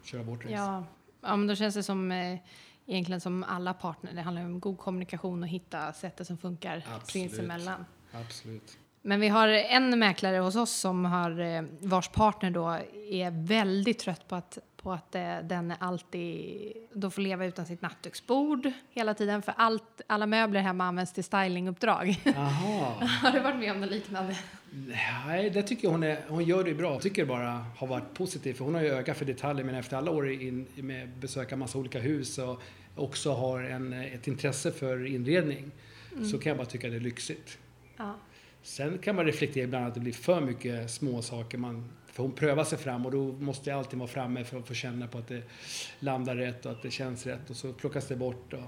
köra 0.03 0.23
vårt 0.23 0.45
race. 0.45 0.55
Ja. 0.55 0.85
ja, 1.21 1.37
men 1.37 1.47
då 1.47 1.55
känns 1.55 1.75
det 1.75 1.83
som 1.83 2.13
eh, 2.13 2.39
egentligen 2.87 3.21
som 3.21 3.45
alla 3.45 3.75
partner. 3.75 4.13
Det 4.15 4.21
handlar 4.21 4.45
om 4.45 4.61
god 4.61 4.79
kommunikation 4.79 5.43
och 5.43 5.49
hitta 5.49 5.93
sättet 5.93 6.27
som 6.27 6.39
funkar 6.39 6.77
Absolut. 6.77 7.31
sinsemellan. 7.31 7.85
Absolut. 8.13 8.79
Men 9.03 9.21
vi 9.21 9.29
har 9.29 9.49
en 9.49 9.99
mäklare 9.99 10.39
hos 10.39 10.57
oss 10.57 10.73
som 10.73 11.05
har, 11.05 11.41
eh, 11.41 11.63
vars 11.81 12.09
partner 12.09 12.51
då 12.51 12.79
är 13.11 13.47
väldigt 13.47 13.99
trött 13.99 14.29
på 14.29 14.35
att, 14.35 14.59
på 14.77 14.93
att 14.93 15.15
eh, 15.15 15.39
den 15.43 15.75
alltid 15.79 16.73
då 16.93 17.11
får 17.11 17.23
leva 17.23 17.47
utan 17.47 17.67
sitt 17.67 17.83
nattduksbord 17.83 18.71
hela 18.91 19.15
tiden. 19.15 19.43
För 19.43 19.55
allt, 19.57 20.01
alla 20.07 20.27
möbler 20.27 20.61
hemma 20.61 20.85
används 20.85 21.13
till 21.13 21.25
stylinguppdrag. 21.25 22.21
Har 23.23 23.33
du 23.33 23.41
varit 23.41 23.59
med 23.59 23.73
om 23.73 23.81
något 23.81 23.91
liknande? 23.91 24.37
Nej, 25.17 25.51
det 25.51 25.63
tycker 25.63 25.85
jag 25.85 25.93
hon, 25.93 26.03
är, 26.03 26.19
hon 26.29 26.45
gör 26.45 26.65
det 26.65 26.75
bra. 26.75 26.93
Jag 26.93 27.03
tycker 27.03 27.25
bara 27.25 27.67
har 27.77 27.87
varit 27.87 28.15
positiv. 28.15 28.55
För 28.55 28.65
hon 28.65 28.75
har 28.75 28.83
ju 28.83 28.89
öga 28.89 29.15
för 29.15 29.25
detaljer, 29.25 29.65
men 29.65 29.75
efter 29.75 29.97
alla 29.97 30.11
år 30.11 30.31
in, 30.31 30.67
med 30.75 31.09
besöka 31.09 31.57
massa 31.57 31.79
olika 31.79 31.99
hus 31.99 32.39
och 32.39 32.63
också 32.97 33.33
har 33.33 33.63
en, 33.63 33.93
ett 33.93 34.27
intresse 34.27 34.73
för 34.73 35.07
inredning 35.07 35.71
så 36.31 36.39
kan 36.39 36.51
jag 36.51 36.57
bara 36.57 36.67
tycka 36.67 36.89
det 36.89 36.97
är 36.97 37.01
lyxigt. 37.01 37.59
Ja. 37.97 38.15
Sen 38.63 38.99
kan 38.99 39.17
man 39.17 39.25
reflektera 39.25 39.65
ibland 39.65 39.87
att 39.87 39.95
det 39.95 40.01
blir 40.01 40.13
för 40.13 40.41
mycket 40.41 40.91
små 40.91 41.23
saker. 41.23 41.59
Man, 41.59 41.93
för 42.07 42.23
hon 42.23 42.33
prövar 42.33 42.65
sig 42.65 42.79
fram 42.79 43.07
och 43.07 43.13
då 43.13 43.33
måste 43.33 43.71
jag 43.71 43.79
alltid 43.79 43.99
vara 43.99 44.09
framme 44.09 44.45
för 44.45 44.59
att 44.59 44.69
få 44.69 44.75
känna 44.75 45.07
på 45.07 45.19
att 45.19 45.29
det 45.29 45.43
landar 45.99 46.37
rätt 46.37 46.67
och 46.67 46.73
att 46.73 46.83
det 46.83 46.91
känns 46.91 47.27
rätt 47.27 47.51
och 47.51 47.57
så 47.57 47.73
plockas 47.73 48.09
det 48.09 48.17
bort. 48.17 48.53
Och... 48.53 48.61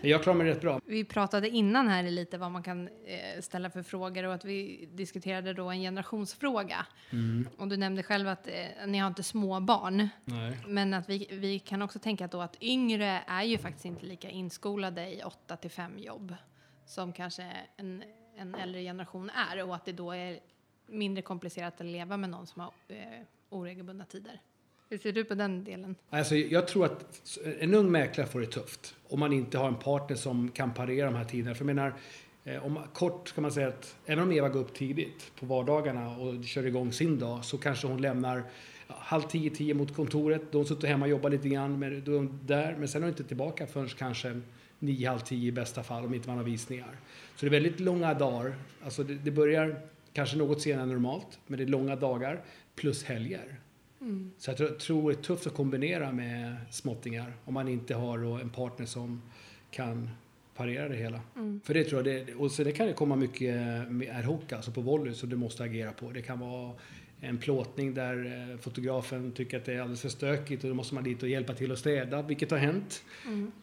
Men 0.00 0.10
jag 0.10 0.22
klarar 0.22 0.38
mig 0.38 0.46
rätt 0.46 0.60
bra. 0.60 0.80
Vi 0.84 1.04
pratade 1.04 1.48
innan 1.48 1.88
här 1.88 2.02
lite 2.02 2.38
vad 2.38 2.50
man 2.50 2.62
kan 2.62 2.88
eh, 2.88 3.40
ställa 3.40 3.70
för 3.70 3.82
frågor 3.82 4.24
och 4.24 4.34
att 4.34 4.44
vi 4.44 4.88
diskuterade 4.92 5.52
då 5.52 5.70
en 5.70 5.80
generationsfråga. 5.80 6.86
Och 7.56 7.68
du 7.68 7.76
nämnde 7.76 8.02
själv 8.02 8.28
att 8.28 8.46
eh, 8.46 8.86
ni 8.86 8.98
har 8.98 9.08
inte 9.08 9.22
små 9.22 9.60
barn. 9.60 10.08
Nej. 10.24 10.58
Men 10.66 10.94
att 10.94 11.08
vi, 11.08 11.26
vi 11.30 11.58
kan 11.58 11.82
också 11.82 11.98
tänka 11.98 12.26
då 12.26 12.40
att 12.40 12.62
yngre 12.62 13.22
är 13.26 13.42
ju 13.42 13.58
faktiskt 13.58 13.84
inte 13.84 14.06
lika 14.06 14.30
inskolade 14.30 15.14
i 15.14 15.22
8 15.22 15.56
till 15.56 15.70
5 15.70 15.98
jobb 15.98 16.34
som 16.86 17.12
kanske 17.12 17.52
en, 17.76 18.04
en 18.40 18.54
äldre 18.54 18.82
generation 18.82 19.30
är 19.30 19.64
och 19.64 19.74
att 19.74 19.84
det 19.84 19.92
då 19.92 20.12
är 20.12 20.40
mindre 20.86 21.22
komplicerat 21.22 21.80
att 21.80 21.86
leva 21.86 22.16
med 22.16 22.30
någon 22.30 22.46
som 22.46 22.60
har 22.60 22.72
eh, 22.88 22.96
oregelbundna 23.48 24.04
tider. 24.04 24.40
Hur 24.88 24.98
ser 24.98 25.12
du 25.12 25.24
på 25.24 25.34
den 25.34 25.64
delen? 25.64 25.96
Alltså, 26.10 26.36
jag 26.36 26.68
tror 26.68 26.84
att 26.84 27.38
en 27.58 27.74
ung 27.74 27.90
mäklare 27.90 28.26
får 28.26 28.40
det 28.40 28.46
tufft 28.46 28.94
om 29.08 29.20
man 29.20 29.32
inte 29.32 29.58
har 29.58 29.68
en 29.68 29.74
partner 29.74 30.16
som 30.16 30.50
kan 30.50 30.74
parera 30.74 31.06
de 31.06 31.14
här 31.14 31.24
tiderna. 31.24 31.54
För 31.54 31.64
jag 31.64 31.74
menar, 31.74 31.94
eh, 32.44 32.66
om, 32.66 32.78
kort 32.92 33.34
kan 33.34 33.42
man 33.42 33.52
säga 33.52 33.68
att 33.68 33.96
även 34.06 34.24
om 34.24 34.32
Eva 34.32 34.48
går 34.48 34.60
upp 34.60 34.74
tidigt 34.74 35.32
på 35.40 35.46
vardagarna 35.46 36.16
och 36.16 36.44
kör 36.44 36.66
igång 36.66 36.92
sin 36.92 37.18
dag 37.18 37.44
så 37.44 37.58
kanske 37.58 37.86
hon 37.86 38.02
lämnar 38.02 38.42
ja, 38.88 38.94
halv 38.98 39.22
tio, 39.22 39.50
tio 39.50 39.74
mot 39.74 39.94
kontoret. 39.96 40.42
Då 40.52 40.58
har 40.58 40.60
hon 40.60 40.68
suttit 40.68 40.88
hemma 40.88 41.04
och 41.04 41.10
jobbat 41.10 41.32
lite 41.32 41.48
grann, 41.48 41.78
med, 41.78 42.02
då 42.02 42.12
är 42.12 42.16
hon 42.16 42.40
där, 42.46 42.76
men 42.78 42.88
sen 42.88 43.02
är 43.02 43.06
hon 43.06 43.12
inte 43.12 43.24
tillbaka 43.24 43.66
förrän 43.66 43.88
kanske 43.88 44.40
nio, 44.80 45.08
halv 45.08 45.18
tio 45.18 45.48
i 45.48 45.52
bästa 45.52 45.82
fall 45.82 46.04
om 46.04 46.14
inte 46.14 46.28
man 46.28 46.36
har 46.36 46.44
visningar. 46.44 46.96
Så 47.36 47.46
det 47.46 47.48
är 47.48 47.60
väldigt 47.60 47.80
långa 47.80 48.14
dagar. 48.14 48.54
Alltså 48.84 49.02
det, 49.02 49.14
det 49.14 49.30
börjar 49.30 49.80
kanske 50.12 50.36
något 50.36 50.62
senare 50.62 50.82
än 50.82 50.88
normalt, 50.88 51.38
men 51.46 51.58
det 51.58 51.64
är 51.64 51.68
långa 51.68 51.96
dagar 51.96 52.40
plus 52.74 53.04
helger. 53.04 53.60
Så 54.38 54.50
jag 54.50 54.78
tror, 54.78 55.10
det 55.10 55.18
är 55.18 55.22
tufft 55.22 55.46
att 55.46 55.54
kombinera 55.54 56.12
med 56.12 56.56
småttingar 56.70 57.32
om 57.44 57.54
man 57.54 57.68
inte 57.68 57.94
har 57.94 58.40
en 58.40 58.50
partner 58.50 58.86
som 58.86 59.22
kan 59.70 60.10
parera 60.54 60.88
det 60.88 60.96
hela. 60.96 61.20
För 61.64 61.74
det 61.74 61.84
tror 61.84 62.08
jag, 62.08 62.26
det, 62.26 62.34
och 62.34 62.50
så 62.50 62.64
det 62.64 62.72
kan 62.72 62.86
det 62.86 62.92
komma 62.92 63.16
mycket 63.16 63.56
ad 64.12 64.24
hoc, 64.24 64.52
alltså 64.52 64.70
på 64.70 64.80
volley, 64.80 65.14
som 65.14 65.28
du 65.28 65.36
måste 65.36 65.64
agera 65.64 65.92
på. 65.92 66.10
Det 66.10 66.22
kan 66.22 66.38
vara 66.38 66.74
en 67.20 67.38
plåtning 67.38 67.94
där 67.94 68.48
eh, 68.50 68.58
fotografen 68.58 69.32
tycker 69.32 69.56
att 69.56 69.64
det 69.64 69.74
är 69.74 69.80
alldeles 69.80 70.00
för 70.00 70.08
stökigt 70.08 70.64
och 70.64 70.70
då 70.70 70.74
måste 70.74 70.94
man 70.94 71.04
dit 71.04 71.22
och 71.22 71.28
hjälpa 71.28 71.54
till 71.54 71.72
att 71.72 71.78
städa, 71.78 72.22
vilket 72.22 72.50
har 72.50 72.58
hänt. 72.58 73.02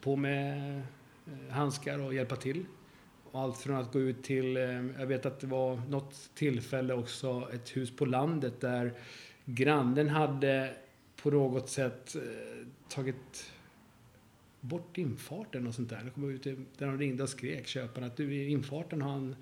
På 0.01 0.15
med 0.15 0.81
Eh, 1.27 1.53
handskar 1.53 1.99
och 1.99 2.13
hjälpa 2.13 2.35
till. 2.35 2.65
Och 3.31 3.41
allt 3.41 3.57
från 3.57 3.75
att 3.75 3.93
gå 3.93 3.99
ut 3.99 4.23
till, 4.23 4.57
eh, 4.57 4.85
jag 4.99 5.05
vet 5.05 5.25
att 5.25 5.39
det 5.39 5.47
var 5.47 5.81
något 5.89 6.29
tillfälle 6.33 6.93
också, 6.93 7.49
ett 7.53 7.77
hus 7.77 7.95
på 7.95 8.05
landet 8.05 8.61
där 8.61 8.93
grannen 9.45 10.09
hade 10.09 10.75
på 11.23 11.31
något 11.31 11.69
sätt 11.69 12.15
eh, 12.15 12.67
tagit 12.89 13.51
bort 14.61 14.97
infarten 14.97 15.67
och 15.67 15.75
sånt 15.75 15.89
där. 15.89 16.01
Det 16.03 16.09
kom 16.09 16.29
ut, 16.29 16.43
där 16.43 16.87
de 16.87 16.97
ringde 16.97 17.23
och 17.23 17.29
skrek, 17.29 17.67
köparen, 17.67 18.07
att 18.07 18.17
du 18.17 18.49
infarten 18.49 19.01
har 19.01 19.11
han 19.11 19.35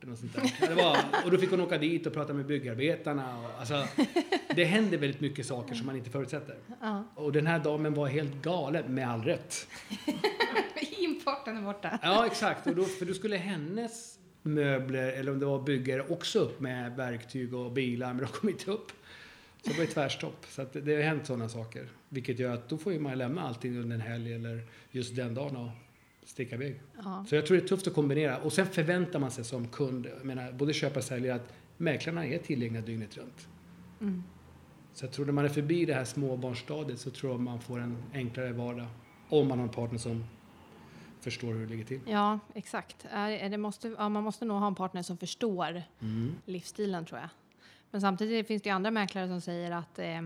den 0.00 0.12
och 0.12 0.18
sånt 0.18 0.34
där. 0.34 0.68
Det 0.68 0.74
var, 0.74 0.98
och 1.24 1.30
då 1.30 1.38
fick 1.38 1.50
hon 1.50 1.60
åka 1.60 1.78
dit 1.78 2.06
och 2.06 2.12
prata 2.12 2.32
med 2.32 2.46
byggarbetarna. 2.46 3.38
Och, 3.38 3.60
alltså, 3.60 3.86
det 4.54 4.64
händer 4.64 4.98
väldigt 4.98 5.20
mycket 5.20 5.46
saker 5.46 5.74
som 5.74 5.86
man 5.86 5.96
inte 5.96 6.10
förutsätter. 6.10 6.56
Ja. 6.80 7.04
Och 7.14 7.32
den 7.32 7.46
här 7.46 7.58
damen 7.58 7.94
var 7.94 8.06
helt 8.06 8.42
galen, 8.42 8.94
med 8.94 9.08
all 9.08 9.22
rätt. 9.22 9.68
Importen 10.98 11.56
är 11.56 11.62
borta. 11.62 11.98
Ja, 12.02 12.26
exakt. 12.26 12.66
Och 12.66 12.76
då, 12.76 12.84
för 12.84 13.06
då 13.06 13.14
skulle 13.14 13.36
hennes 13.36 14.18
möbler, 14.42 15.12
eller 15.12 15.32
om 15.32 15.38
det 15.38 15.46
var 15.46 15.62
byggare, 15.62 16.02
också 16.02 16.38
upp 16.38 16.60
med 16.60 16.96
verktyg 16.96 17.54
och 17.54 17.72
bilar, 17.72 18.14
men 18.14 18.24
de 18.24 18.26
kom 18.26 18.48
inte 18.48 18.70
upp. 18.70 18.92
Så 19.62 19.70
det 19.70 19.76
var 19.76 19.84
ett 19.84 19.94
tvärstopp. 19.94 20.46
Så 20.48 20.66
det 20.72 20.94
har 20.94 21.02
hänt 21.02 21.26
sådana 21.26 21.48
saker. 21.48 21.88
Vilket 22.08 22.38
gör 22.38 22.54
att 22.54 22.68
då 22.68 22.78
får 22.78 22.92
ju 22.92 22.98
man 22.98 23.18
lämna 23.18 23.42
allting 23.42 23.78
under 23.78 23.94
en 23.94 24.02
helg 24.02 24.34
eller 24.34 24.62
just 24.90 25.16
den 25.16 25.34
dagen 25.34 25.56
och 25.56 25.70
sticka 26.26 26.54
iväg. 26.54 26.80
Ja. 27.04 27.24
Så 27.28 27.34
jag 27.34 27.46
tror 27.46 27.56
det 27.56 27.62
är 27.62 27.68
tufft 27.68 27.86
att 27.86 27.94
kombinera. 27.94 28.38
Och 28.38 28.52
sen 28.52 28.66
förväntar 28.66 29.18
man 29.18 29.30
sig 29.30 29.44
som 29.44 29.68
kund, 29.68 30.06
jag 30.16 30.24
menar, 30.24 30.52
både 30.52 30.72
köpare 30.72 30.98
och 30.98 31.04
säljare, 31.04 31.34
att 31.34 31.52
mäklarna 31.76 32.26
är 32.26 32.38
tillgängliga 32.38 32.82
dygnet 32.82 33.16
runt. 33.16 33.48
Mm. 34.00 34.22
Så 34.92 35.04
jag 35.04 35.12
tror 35.12 35.26
när 35.26 35.32
man 35.32 35.44
är 35.44 35.48
förbi 35.48 35.84
det 35.84 35.94
här 35.94 36.04
småbarnsstadiet 36.04 37.00
så 37.00 37.10
tror 37.10 37.32
jag 37.32 37.40
man 37.40 37.60
får 37.60 37.80
en 37.80 38.02
enklare 38.14 38.52
vardag. 38.52 38.86
Om 39.28 39.48
man 39.48 39.58
har 39.58 39.66
en 39.66 39.72
partner 39.72 39.98
som 39.98 40.24
förstår 41.20 41.54
hur 41.54 41.60
det 41.60 41.70
ligger 41.70 41.84
till. 41.84 42.00
Ja, 42.06 42.38
exakt. 42.54 43.06
Det 43.50 43.58
måste, 43.58 43.88
ja, 43.98 44.08
man 44.08 44.24
måste 44.24 44.44
nog 44.44 44.58
ha 44.58 44.66
en 44.66 44.74
partner 44.74 45.02
som 45.02 45.18
förstår 45.18 45.82
livsstilen 46.44 47.04
tror 47.04 47.20
jag. 47.20 47.28
Men 47.90 48.00
samtidigt 48.00 48.46
finns 48.46 48.62
det 48.62 48.68
ju 48.68 48.74
andra 48.74 48.90
mäklare 48.90 49.28
som 49.28 49.40
säger 49.40 49.70
att 49.70 49.98
eh, 49.98 50.22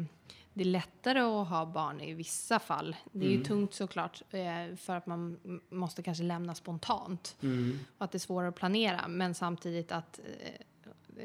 det 0.54 0.60
är 0.62 0.66
lättare 0.66 1.18
att 1.20 1.48
ha 1.48 1.66
barn 1.66 2.00
i 2.00 2.14
vissa 2.14 2.58
fall. 2.58 2.96
Det 3.12 3.26
är 3.26 3.30
ju 3.30 3.44
tungt 3.44 3.74
såklart 3.74 4.22
eh, 4.30 4.76
för 4.76 4.96
att 4.96 5.06
man 5.06 5.38
måste 5.70 6.02
kanske 6.02 6.24
lämna 6.24 6.54
spontant 6.54 7.36
Mm. 7.42 7.78
och 7.98 8.04
att 8.04 8.12
det 8.12 8.16
är 8.16 8.20
svårare 8.20 8.48
att 8.48 8.54
planera. 8.54 9.08
Men 9.08 9.34
samtidigt 9.34 9.92
att 9.92 10.18
eh, 10.18 10.66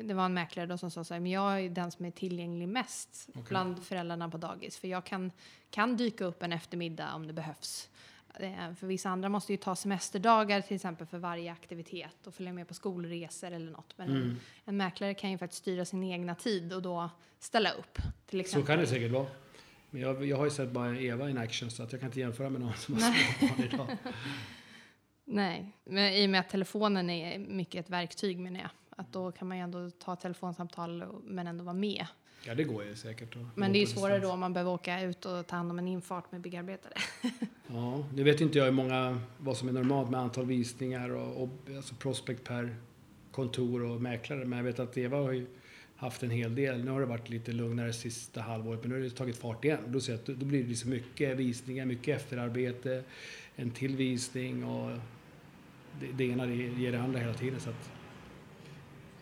det 0.02 0.14
var 0.14 0.26
en 0.26 0.34
mäklare 0.34 0.66
då 0.66 0.78
som 0.78 0.92
sa 0.92 1.04
så 1.04 1.14
här, 1.14 1.22
men 1.22 1.32
jag 1.32 1.62
är 1.62 1.70
den 1.70 1.92
som 1.92 2.06
är 2.06 2.12
tillgänglig 2.12 2.68
mest 2.70 3.30
Okej. 3.30 3.44
bland 3.50 3.84
föräldrarna 3.84 4.30
på 4.30 4.38
dagis. 4.38 4.78
För 4.78 4.88
jag 4.88 5.04
kan, 5.06 5.32
kan 5.70 5.98
dyka 5.98 6.26
upp 6.26 6.44
en 6.44 6.52
eftermiddag 6.52 7.14
om 7.16 7.28
det 7.28 7.34
behövs. 7.34 7.90
Eh, 8.40 8.74
För 8.74 8.88
vissa 8.88 9.10
andra 9.10 9.30
måste 9.30 9.54
ju 9.54 9.58
ta 9.58 9.76
semesterdagar 9.76 10.62
till 10.62 10.76
exempel 10.76 11.08
för 11.08 11.18
varje 11.18 11.52
aktivitet 11.52 12.28
och 12.28 12.34
följa 12.36 12.54
med 12.54 12.68
på 12.68 12.74
skolresor 12.74 13.52
eller 13.52 13.72
något. 13.72 13.94
Men 13.98 14.10
Mm. 14.10 14.22
en, 14.30 14.40
en 14.66 14.78
mäklare 14.78 15.14
kan 15.14 15.32
ju 15.32 15.38
faktiskt 15.38 15.62
styra 15.62 15.86
sin 15.86 16.04
egna 16.04 16.36
tid 16.36 16.74
och 16.74 16.82
då 16.82 17.10
ställa 17.40 17.72
upp. 17.72 17.98
Till 18.26 18.40
Så 18.40 18.42
exempel. 18.42 18.68
kan 18.68 18.80
det 18.80 18.88
säkert 18.88 19.12
vara. 19.12 19.28
Men 19.90 20.02
jag, 20.02 20.26
jag 20.26 20.38
har 20.38 20.46
ju 20.46 20.52
sett 20.52 20.72
bara 20.72 21.00
Eva 21.00 21.30
in 21.30 21.38
action 21.38 21.72
så 21.72 21.84
att 21.84 21.92
jag 21.92 22.02
kan 22.02 22.08
inte 22.10 22.20
jämföra 22.20 22.50
med 22.50 22.62
någon 22.62 22.74
som 22.74 22.94
har 22.94 23.02
små 23.02 23.48
barn 23.48 23.64
idag. 23.64 23.98
Nej, 25.26 25.72
men 25.84 26.14
i 26.14 26.26
och 26.26 26.30
med 26.30 26.40
att 26.40 26.50
telefonen 26.50 27.10
är 27.10 27.40
mycket 27.40 27.86
ett 27.86 27.90
verktyg 27.90 28.40
menar 28.40 28.60
jag. 28.60 28.70
Att 28.90 29.14
då 29.14 29.32
kan 29.32 29.48
man 29.48 29.58
ju 29.58 29.64
ändå 29.64 29.90
ta 29.90 30.16
telefonsamtal 30.16 31.06
men 31.24 31.48
ändå 31.48 31.64
vara 31.64 31.74
med. 31.74 32.06
Ja, 32.44 32.56
det 32.56 32.64
går 32.64 32.84
ju 32.84 32.96
säkert. 32.96 33.36
Men 33.56 33.74
det 33.74 33.78
är 33.78 33.80
ju 33.80 33.86
svårare 33.86 34.20
då 34.20 34.32
om 34.32 34.40
man 34.40 34.54
behöver 34.54 34.72
åka 34.72 35.02
ut 35.02 35.26
och 35.26 35.48
ta 35.48 35.56
hand 35.56 35.72
om 35.72 35.80
en 35.80 35.88
infart 35.88 36.32
med 36.32 36.42
byggarbetare. 36.42 36.94
Ja, 37.68 38.06
nu 38.14 38.24
vet 38.24 38.42
inte 38.42 38.58
jag 38.58 38.66
hur 38.66 38.72
många, 38.72 39.20
vad 39.38 39.58
som 39.58 39.68
är 39.68 39.74
normalt 39.74 40.10
med 40.10 40.20
antal 40.20 40.46
visningar 40.46 41.10
och, 41.10 41.44
och 41.44 41.50
alltså 41.76 41.96
prospect 41.96 42.44
per 42.44 42.76
kontor 43.32 43.84
och 43.84 44.02
mäklare. 44.02 44.46
Men 44.46 44.58
jag 44.58 44.64
vet 44.64 44.80
att 44.80 44.98
Eva 44.98 45.18
har 45.18 45.32
ju 45.32 45.46
haft 45.96 46.24
en 46.24 46.30
hel 46.30 46.56
del. 46.56 46.84
Nu 46.84 46.92
har 46.92 47.00
det 47.00 47.06
varit 47.06 47.30
lite 47.30 47.52
lugnare 47.52 47.94
sista 47.94 48.42
halvåret, 48.42 48.82
men 48.82 48.90
nu 48.90 48.96
har 48.96 49.04
det 49.04 49.10
tagit 49.10 49.38
fart 49.38 49.66
igen. 49.66 49.80
Då, 49.88 50.00
ser 50.02 50.12
jag 50.12 50.20
att, 50.20 50.26
då 50.26 50.46
blir 50.46 50.64
det 50.64 50.70
liksom 50.70 50.90
mycket 50.90 51.38
visningar, 51.38 51.86
mycket 51.86 52.18
efterarbete, 52.22 53.04
en 53.56 53.72
till 53.72 53.96
visning 53.96 54.66
och 54.66 54.92
det, 56.00 56.12
det 56.18 56.24
ena 56.24 56.48
ger 56.48 56.92
det 56.92 57.02
andra 57.02 57.20
hela 57.20 57.34
tiden. 57.34 57.60
Så 57.60 57.70
att, 57.70 57.92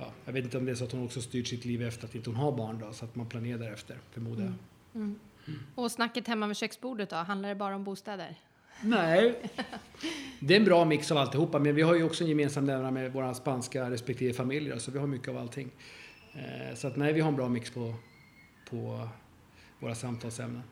ja, 0.04 0.12
jag 0.26 0.34
vet 0.34 0.44
inte 0.44 0.58
om 0.58 0.66
det 0.66 0.72
är 0.72 0.76
så 0.76 0.84
att 0.84 0.92
hon 0.92 1.06
också 1.06 1.22
styrt 1.22 1.48
sitt 1.48 1.66
liv 1.66 1.84
efter 1.84 2.06
att 2.06 2.16
inte 2.16 2.30
hon 2.30 2.38
har 2.38 2.52
barn 2.52 2.80
då, 2.80 2.94
så 2.94 3.06
att 3.06 3.16
man 3.16 3.26
planerar 3.26 3.58
därefter, 3.58 3.98
förmodar 4.12 4.44
jag. 4.44 4.54
Mm. 4.96 5.20
Och 5.76 5.92
snacket 5.92 6.28
hemma 6.28 6.48
vid 6.48 6.58
köksbordet 6.58 7.10
då, 7.10 7.16
handlar 7.16 7.50
det 7.50 7.56
bara 7.56 7.76
om 7.76 7.84
bostäder? 7.84 8.40
Nej. 8.84 9.36
Det 10.40 10.54
är 10.54 10.60
en 10.60 10.66
bra 10.66 10.86
mix 10.86 11.12
av 11.12 11.18
alltihopa, 11.18 11.60
men 11.60 11.76
vi 11.76 11.82
har 11.82 11.96
ju 11.96 12.04
också 12.04 12.24
en 12.24 12.30
gemensam 12.30 12.66
nämnare 12.66 12.92
med 12.92 13.14
våra 13.14 13.34
spanska 13.34 13.92
respektive 13.92 14.34
familjer, 14.34 14.78
så 14.78 14.92
vi 14.92 15.00
har 15.00 15.08
mycket 15.08 15.28
av 15.28 15.38
allting. 15.38 15.72
Eh, 16.34 16.76
Så 16.76 16.88
att 16.88 16.96
nej, 16.96 17.14
vi 17.14 17.22
har 17.22 17.30
en 17.30 17.36
bra 17.36 17.50
mix 17.50 17.72
på, 17.72 17.96
på 18.70 19.08
våra 19.80 19.96
samtalsämnen. 19.96 20.64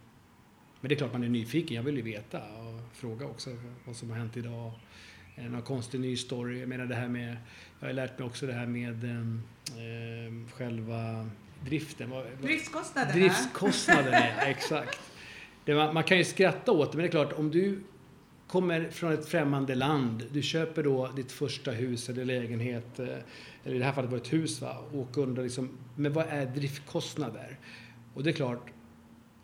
Men 0.81 0.89
det 0.89 0.95
är 0.95 0.97
klart 0.97 1.13
man 1.13 1.23
är 1.23 1.29
nyfiken, 1.29 1.75
jag 1.75 1.83
vill 1.83 1.95
ju 1.95 2.01
veta 2.01 2.37
och 2.37 2.95
fråga 2.97 3.25
också 3.25 3.49
vad 3.85 3.95
som 3.95 4.09
har 4.09 4.17
hänt 4.17 4.37
idag. 4.37 4.71
Eh, 5.35 5.43
Någon 5.43 5.61
konstig 5.61 5.99
ny 5.99 6.17
story. 6.17 6.59
Jag 6.59 6.69
menar 6.69 6.85
det 6.85 6.95
här 6.95 7.07
med, 7.07 7.37
jag 7.79 7.87
har 7.87 7.93
lärt 7.93 8.19
mig 8.19 8.27
också 8.27 8.45
det 8.47 8.53
här 8.53 8.65
med 8.65 9.03
eh, 9.03 10.49
själva 10.53 11.29
driften. 11.65 12.09
Vad- 12.09 12.25
Driftskostnaderna. 12.41 13.13
Driftskostnaderna, 13.13 14.17
ja, 14.37 14.41
exakt. 14.45 14.99
Det 15.65 15.73
var, 15.73 15.93
man 15.93 16.03
kan 16.03 16.17
ju 16.17 16.23
skratta 16.23 16.71
åt 16.71 16.91
det, 16.91 16.97
men 16.97 17.03
det 17.03 17.07
är 17.09 17.11
klart 17.11 17.33
om 17.33 17.51
du 17.51 17.79
kommer 18.47 18.89
från 18.91 19.11
ett 19.13 19.25
främmande 19.29 19.75
land, 19.75 20.23
du 20.31 20.41
köper 20.41 20.83
då 20.83 21.07
ditt 21.15 21.31
första 21.31 21.71
hus 21.71 22.09
eller 22.09 22.25
lägenhet, 22.25 22.99
eh, 22.99 23.05
eller 23.63 23.75
i 23.75 23.79
det 23.79 23.85
här 23.85 23.93
fallet 23.93 24.11
var 24.11 24.17
det 24.17 24.23
ett 24.25 24.33
hus, 24.33 24.61
va? 24.61 24.77
och 24.93 25.17
undrar 25.17 25.43
liksom, 25.43 25.69
men 25.95 26.13
vad 26.13 26.25
är 26.29 26.45
driftkostnader? 26.45 27.57
Och 28.13 28.23
det 28.23 28.29
är 28.29 28.33
klart, 28.33 28.67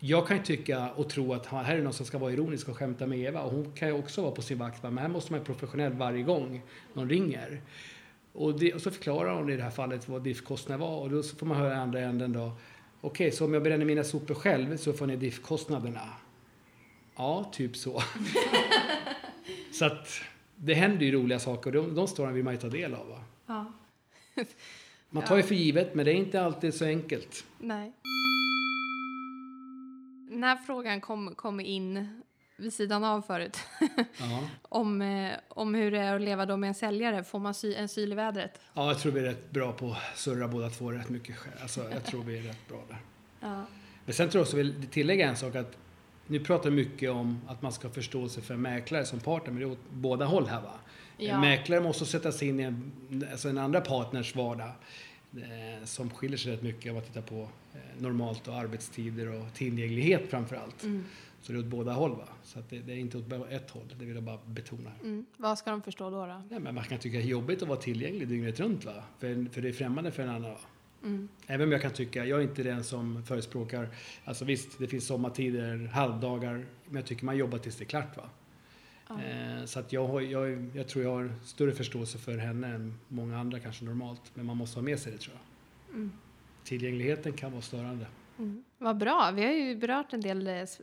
jag 0.00 0.26
kan 0.26 0.36
ju 0.36 0.42
tycka 0.42 0.90
och 0.90 1.08
tro 1.10 1.32
att 1.32 1.46
här 1.46 1.76
är 1.76 1.82
någon 1.82 1.92
som 1.92 2.06
ska 2.06 2.18
vara 2.18 2.32
ironisk 2.32 2.68
och 2.68 2.76
skämta 2.76 3.06
med 3.06 3.18
Eva 3.18 3.42
och 3.42 3.50
hon 3.50 3.72
kan 3.72 3.88
ju 3.88 3.94
också 3.94 4.22
vara 4.22 4.32
på 4.32 4.42
sin 4.42 4.58
vakt, 4.58 4.82
va? 4.82 4.90
men 4.90 5.02
här 5.02 5.08
måste 5.08 5.32
man 5.32 5.40
vara 5.40 5.46
professionell 5.46 5.92
varje 5.92 6.22
gång 6.22 6.62
någon 6.92 7.08
ringer. 7.08 7.60
Och, 8.32 8.58
det, 8.58 8.74
och 8.74 8.80
så 8.80 8.90
förklarar 8.90 9.34
hon 9.34 9.50
i 9.50 9.56
det 9.56 9.62
här 9.62 9.70
fallet 9.70 10.08
vad 10.08 10.22
driftkostnader 10.22 10.80
var 10.80 10.98
och 10.98 11.10
då 11.10 11.22
så 11.22 11.36
får 11.36 11.46
man 11.46 11.56
höra 11.56 11.72
i 11.72 11.76
andra 11.76 12.00
änden 12.00 12.32
då 12.32 12.52
Okej, 13.00 13.32
så 13.32 13.44
om 13.44 13.54
jag 13.54 13.62
bränner 13.62 13.84
mina 13.84 14.04
sopor 14.04 14.34
själv 14.34 14.76
så 14.76 14.92
får 14.92 15.06
ni 15.06 15.16
driftkostnaderna? 15.16 16.08
Ja, 17.16 17.50
typ 17.52 17.76
så. 17.76 18.02
så 19.72 19.84
att 19.84 20.08
det 20.56 20.74
händer 20.74 21.06
ju 21.06 21.12
roliga 21.12 21.38
saker 21.38 21.76
och 21.76 21.84
de, 21.84 21.94
de 21.94 22.08
storyn 22.08 22.34
vill 22.34 22.44
man 22.44 22.54
ju 22.54 22.60
ta 22.60 22.68
del 22.68 22.94
av. 22.94 23.08
Va? 23.08 23.24
Ja. 23.46 23.72
Man 25.10 25.24
tar 25.24 25.36
ju 25.36 25.42
för 25.42 25.54
givet, 25.54 25.94
men 25.94 26.04
det 26.04 26.12
är 26.12 26.14
inte 26.14 26.42
alltid 26.42 26.74
så 26.74 26.84
enkelt. 26.84 27.44
Nej. 27.58 27.92
Den 30.28 30.44
här 30.44 30.56
frågan 30.56 31.00
kom, 31.00 31.34
kom 31.34 31.60
in 31.60 32.22
vid 32.56 32.72
sidan 32.72 33.04
av 33.04 33.22
förut. 33.22 33.58
Ja. 34.18 34.48
om, 34.62 35.02
eh, 35.02 35.32
om 35.48 35.74
hur 35.74 35.90
det 35.90 35.98
är 35.98 36.14
att 36.14 36.20
leva 36.20 36.46
då 36.46 36.56
med 36.56 36.68
en 36.68 36.74
säljare. 36.74 37.24
Får 37.24 37.38
man 37.38 37.54
sy, 37.54 37.74
en 37.74 37.88
syl 37.88 38.12
i 38.12 38.14
vädret? 38.14 38.60
ja, 38.74 38.86
jag 38.86 38.98
tror 38.98 39.12
vi 39.12 39.20
är 39.20 39.24
rätt 39.24 39.50
bra 39.50 39.72
på 39.72 39.90
att 39.90 40.18
surra 40.18 40.48
båda 40.48 40.70
två 40.70 40.92
rätt 40.92 41.08
mycket. 41.08 41.36
Alltså, 41.62 41.90
jag 41.90 42.04
tror 42.04 42.22
vi 42.22 42.38
är 42.38 42.42
rätt 42.42 42.68
bra 42.68 42.82
där. 42.88 42.98
Ja. 43.40 43.64
Men 44.04 44.14
sen 44.14 44.28
tror 44.28 44.40
jag 44.40 44.44
också 44.44 44.56
vill 44.56 44.86
tillägga 44.90 45.28
en 45.28 45.36
sak 45.36 45.54
att 45.54 45.76
nu 46.26 46.40
pratar 46.40 46.70
mycket 46.70 47.10
om 47.10 47.40
att 47.48 47.62
man 47.62 47.72
ska 47.72 47.90
förstå 47.90 48.28
sig 48.28 48.42
för 48.42 48.56
mäklare 48.56 49.04
som 49.04 49.20
partner, 49.20 49.52
men 49.52 49.60
det 49.60 49.68
är 49.68 49.72
åt 49.72 49.90
båda 49.90 50.24
håll 50.24 50.46
här 50.46 50.60
va? 50.60 50.74
Ja. 51.16 51.40
Mäklare 51.40 51.80
måste 51.80 52.06
sätta 52.06 52.32
sig 52.32 52.48
in 52.48 52.60
i 52.60 52.62
en, 52.62 52.92
alltså 53.30 53.48
en 53.48 53.58
andra 53.58 53.80
partners 53.80 54.36
vardag 54.36 54.70
som 55.84 56.10
skiljer 56.10 56.38
sig 56.38 56.52
rätt 56.52 56.62
mycket 56.62 56.92
av 56.92 56.98
att 56.98 57.06
titta 57.06 57.22
på 57.22 57.48
eh, 57.74 58.02
normalt 58.02 58.48
och 58.48 58.54
arbetstider 58.54 59.40
och 59.40 59.54
tillgänglighet 59.54 60.30
framför 60.30 60.56
allt. 60.56 60.82
Mm. 60.82 61.04
Så 61.40 61.52
det 61.52 61.58
är 61.58 61.60
åt 61.60 61.66
båda 61.66 61.92
håll 61.92 62.10
va? 62.10 62.28
Så 62.42 62.58
att 62.58 62.70
det, 62.70 62.78
det 62.78 62.92
är 62.92 62.96
inte 62.96 63.18
åt 63.18 63.32
ett 63.50 63.70
håll, 63.70 63.82
det 63.98 64.04
vill 64.04 64.14
jag 64.14 64.24
bara 64.24 64.38
betona. 64.46 64.90
Mm. 65.02 65.26
Vad 65.36 65.58
ska 65.58 65.70
de 65.70 65.82
förstå 65.82 66.10
då? 66.10 66.26
då? 66.26 66.42
Nej, 66.50 66.60
men 66.60 66.74
man 66.74 66.84
kan 66.84 66.98
tycka 66.98 67.18
det 67.18 67.24
är 67.24 67.26
jobbigt 67.26 67.62
att 67.62 67.68
vara 67.68 67.78
tillgänglig 67.78 68.28
dygnet 68.28 68.60
runt 68.60 68.84
va? 68.84 69.04
För, 69.18 69.52
för 69.52 69.62
det 69.62 69.68
är 69.68 69.72
främmande 69.72 70.10
för 70.10 70.22
en 70.22 70.28
annan? 70.28 70.56
Mm. 71.02 71.28
Även 71.46 71.66
om 71.66 71.72
jag 71.72 71.82
kan 71.82 71.92
tycka, 71.92 72.24
jag 72.24 72.38
är 72.38 72.42
inte 72.42 72.62
den 72.62 72.84
som 72.84 73.24
förespråkar, 73.24 73.88
alltså 74.24 74.44
visst 74.44 74.78
det 74.78 74.88
finns 74.88 75.06
sommartider, 75.06 75.90
halvdagar, 75.92 76.66
men 76.84 76.96
jag 76.96 77.06
tycker 77.06 77.24
man 77.24 77.36
jobbar 77.36 77.58
tills 77.58 77.76
det 77.76 77.84
är 77.84 77.86
klart 77.86 78.16
va. 78.16 78.30
Eh, 79.10 79.64
så 79.64 79.80
att 79.80 79.92
jag, 79.92 80.06
har, 80.06 80.20
jag, 80.20 80.70
jag 80.74 80.88
tror 80.88 81.04
jag 81.04 81.10
har 81.10 81.32
större 81.44 81.72
förståelse 81.72 82.18
för 82.18 82.36
henne 82.38 82.66
än 82.74 82.94
många 83.08 83.38
andra 83.38 83.60
kanske 83.60 83.84
normalt, 83.84 84.22
men 84.34 84.46
man 84.46 84.56
måste 84.56 84.78
ha 84.78 84.82
med 84.84 84.98
sig 84.98 85.12
det 85.12 85.18
tror 85.18 85.36
jag. 85.36 85.94
Mm. 85.96 86.12
Tillgängligheten 86.64 87.32
kan 87.32 87.52
vara 87.52 87.62
störande. 87.62 88.06
Mm. 88.38 88.64
Vad 88.78 88.96
bra. 88.96 89.32
Vi 89.36 89.44
har 89.44 89.52
ju 89.52 89.76
berört 89.76 90.12
en 90.12 90.20
del 90.20 90.46
eh, 90.46 90.54
s- 90.54 90.80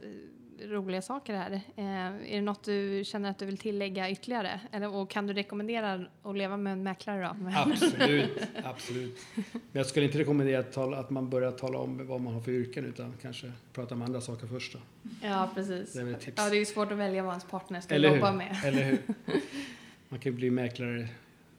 roliga 0.61 1.01
saker 1.01 1.35
här. 1.35 1.51
Eh, 1.51 1.85
är 1.85 2.35
det 2.35 2.41
något 2.41 2.63
du 2.63 3.03
känner 3.05 3.29
att 3.29 3.39
du 3.39 3.45
vill 3.45 3.57
tillägga 3.57 4.09
ytterligare? 4.09 4.59
Eller, 4.71 4.95
och 4.95 5.09
kan 5.09 5.27
du 5.27 5.33
rekommendera 5.33 6.05
att 6.23 6.37
leva 6.37 6.57
med 6.57 6.73
en 6.73 6.83
mäklare 6.83 7.21
då? 7.23 7.49
Absolut, 7.55 8.41
absolut. 8.63 9.19
Men 9.51 9.53
jag 9.71 9.85
skulle 9.85 10.05
inte 10.05 10.17
rekommendera 10.17 10.59
att, 10.59 10.71
tala, 10.71 10.97
att 10.97 11.09
man 11.09 11.29
börjar 11.29 11.51
tala 11.51 11.77
om 11.77 12.07
vad 12.07 12.21
man 12.21 12.33
har 12.33 12.41
för 12.41 12.51
yrken 12.51 12.85
utan 12.85 13.13
kanske 13.21 13.51
prata 13.73 13.95
om 13.95 14.01
andra 14.01 14.21
saker 14.21 14.47
först. 14.47 14.73
Då. 14.73 14.79
Ja, 15.21 15.49
precis. 15.55 15.93
Det 15.93 16.01
är 16.01 16.13
tips. 16.13 16.37
Ja, 16.37 16.49
det 16.49 16.55
är 16.55 16.59
ju 16.59 16.65
svårt 16.65 16.91
att 16.91 16.97
välja 16.97 17.23
vad 17.23 17.31
ens 17.31 17.45
partner 17.45 17.81
ska 17.81 17.95
Eller 17.95 18.15
jobba 18.15 18.31
hur? 18.31 18.37
med. 18.37 18.57
Eller 18.65 18.83
hur? 18.83 18.99
Man 20.09 20.19
kan 20.19 20.31
ju 20.31 20.35
bli 20.35 20.51
mäklare 20.51 21.07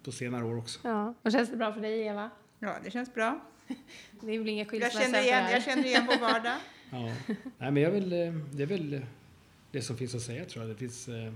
på 0.05 0.13
senare 0.13 0.45
år 0.45 0.59
också. 0.59 0.81
Ja. 0.83 1.15
Och 1.23 1.33
känns 1.33 1.51
det 1.51 1.57
bra 1.57 1.73
för 1.73 1.81
dig, 1.81 2.07
Eva? 2.07 2.31
Ja, 2.59 2.77
det 2.85 2.91
känns 2.91 3.15
bra. 3.15 3.41
Det 4.21 4.35
är 4.35 4.39
väl 4.39 4.49
ingen 4.49 4.59
Jag 4.59 4.69
skilsmässa 4.69 5.01
känner, 5.01 5.23
igen, 5.23 5.51
jag 5.51 5.63
känner 5.63 5.85
igen 5.85 6.07
vår 6.07 6.21
vardag. 6.21 6.57
Ja. 6.91 7.13
Nej, 7.59 7.71
men 7.71 7.77
jag 7.77 7.91
vill, 7.91 8.13
eh, 8.13 8.33
det 8.53 8.63
är 8.63 8.67
väl 8.67 9.01
det 9.71 9.83
som 9.83 9.97
finns 9.97 10.15
att 10.15 10.23
säga 10.23 10.45
tror 10.45 10.65
jag. 10.65 10.75
Det 10.75 10.79
finns 10.79 11.09
eh, 11.09 11.33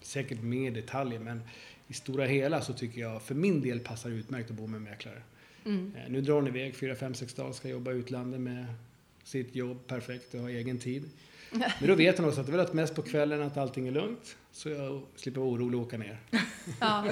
säkert 0.00 0.42
mer 0.42 0.70
detaljer 0.70 1.18
men 1.20 1.40
i 1.88 1.92
stora 1.92 2.24
hela 2.26 2.60
så 2.60 2.72
tycker 2.72 3.00
jag 3.00 3.22
för 3.22 3.34
min 3.34 3.60
del 3.60 3.80
passar 3.80 4.10
det 4.10 4.16
utmärkt 4.16 4.50
att 4.50 4.56
bo 4.56 4.66
med 4.66 4.76
en 4.78 4.82
mäklare. 4.84 5.22
Mm. 5.64 5.92
Eh, 5.96 6.10
Nu 6.10 6.20
drar 6.20 6.34
hon 6.34 6.48
iväg 6.48 6.74
4-5 6.74 7.12
6 7.12 7.34
dagar, 7.34 7.52
ska 7.52 7.68
jobba 7.68 7.92
i 7.92 7.94
utlandet 7.94 8.40
med 8.40 8.66
sitt 9.24 9.54
jobb 9.56 9.86
perfekt 9.86 10.34
och 10.34 10.40
ha 10.40 10.50
egen 10.50 10.78
tid. 10.78 11.10
Men 11.52 11.88
då 11.88 11.94
vet 11.94 12.18
hon 12.18 12.28
också 12.28 12.40
att 12.40 12.46
det 12.46 12.52
är 12.52 12.56
väl 12.56 12.74
mest 12.74 12.94
på 12.94 13.02
kvällen 13.02 13.42
att 13.42 13.56
allting 13.56 13.88
är 13.88 13.92
lugnt 13.92 14.36
så 14.52 14.68
jag 14.68 15.02
slipper 15.16 15.40
vara 15.40 15.50
orolig 15.50 15.80
och 15.80 15.86
åka 15.86 15.98
ner. 15.98 16.18
Ja. 16.80 17.06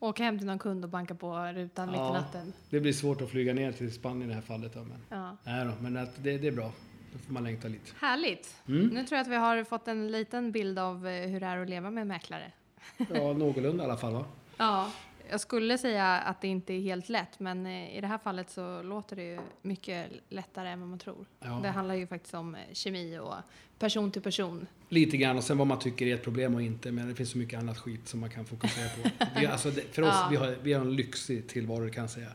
Åka 0.00 0.22
hem 0.22 0.38
till 0.38 0.46
någon 0.46 0.58
kund 0.58 0.84
och 0.84 0.90
banka 0.90 1.14
på 1.14 1.36
rutan 1.54 1.86
mitt 1.88 1.94
i 1.96 1.98
Ja. 1.98 2.12
natten. 2.12 2.52
Det 2.70 2.80
blir 2.80 2.92
svårt 2.92 3.20
att 3.20 3.30
flyga 3.30 3.54
ner 3.54 3.72
till 3.72 3.92
Spanien 3.92 4.22
i 4.22 4.26
det 4.28 4.34
här 4.34 4.42
fallet. 4.42 4.74
Då, 4.74 4.80
men, 4.84 4.98
Ja. 5.10 5.36
nej 5.44 5.64
då, 5.64 5.72
men 5.82 5.96
att 5.96 6.24
det, 6.24 6.38
det 6.38 6.48
är 6.48 6.52
bra. 6.52 6.72
Då 7.12 7.18
får 7.18 7.32
man 7.32 7.44
längta 7.44 7.68
lite. 7.68 7.90
Härligt. 8.00 8.56
Mm. 8.68 8.86
Nu 8.86 9.06
tror 9.06 9.16
jag 9.16 9.20
att 9.24 9.32
vi 9.32 9.36
har 9.36 9.64
fått 9.64 9.88
en 9.88 10.08
liten 10.12 10.52
bild 10.52 10.78
av 10.78 11.06
eh, 11.06 11.28
hur 11.28 11.40
det 11.40 11.46
är 11.46 11.58
att 11.62 11.68
leva 11.68 11.90
med 11.90 12.06
mäklare. 12.06 12.52
Ja, 13.14 13.32
någorlunda 13.32 13.82
i 13.84 13.86
alla 13.86 13.96
fall 13.96 14.12
va? 14.12 14.24
Ja, 14.56 14.90
jag 15.30 15.40
skulle 15.40 15.78
säga 15.78 16.06
att 16.18 16.40
det 16.40 16.48
inte 16.48 16.72
är 16.74 16.80
helt 16.80 17.08
lätt, 17.08 17.40
men 17.40 17.66
eh, 17.66 17.96
i 17.96 18.00
det 18.00 18.06
här 18.06 18.18
fallet 18.18 18.50
så 18.50 18.82
låter 18.82 19.16
det 19.16 19.22
ju 19.22 19.38
mycket 19.62 20.06
lättare 20.28 20.68
än 20.68 20.80
vad 20.80 20.88
man 20.88 20.98
tror. 20.98 21.26
Ja. 21.40 21.60
Det 21.62 21.68
handlar 21.68 21.94
ju 21.94 22.06
faktiskt 22.06 22.34
om 22.34 22.54
eh, 22.54 22.60
kemi 22.72 23.18
och 23.18 23.34
person 23.78 24.10
till 24.10 24.22
person. 24.22 24.66
Lite 24.88 25.16
grann 25.16 25.36
och 25.36 25.44
sen 25.44 25.58
vad 25.58 25.66
man 25.66 25.78
tycker 25.78 26.06
är 26.06 26.14
ett 26.14 26.24
problem 26.24 26.54
och 26.54 26.62
inte. 26.62 26.92
Men 26.92 27.08
det 27.08 27.14
finns 27.14 27.30
så 27.30 27.38
mycket 27.38 27.58
annat 27.60 27.78
skit 27.78 28.08
som 28.08 28.20
man 28.20 28.30
kan 28.30 28.44
fokusera 28.44 28.88
på. 28.88 29.24
Vi, 29.40 29.46
alltså 29.46 29.70
för 29.70 30.02
oss, 30.02 30.08
Ja. 30.12 30.28
vi, 30.30 30.36
har, 30.36 30.56
vi 30.62 30.72
har 30.72 30.80
en 30.80 30.96
lyxig 30.96 31.48
tillvaro 31.48 31.90
kan 31.90 32.00
jag 32.02 32.10
säga. 32.10 32.28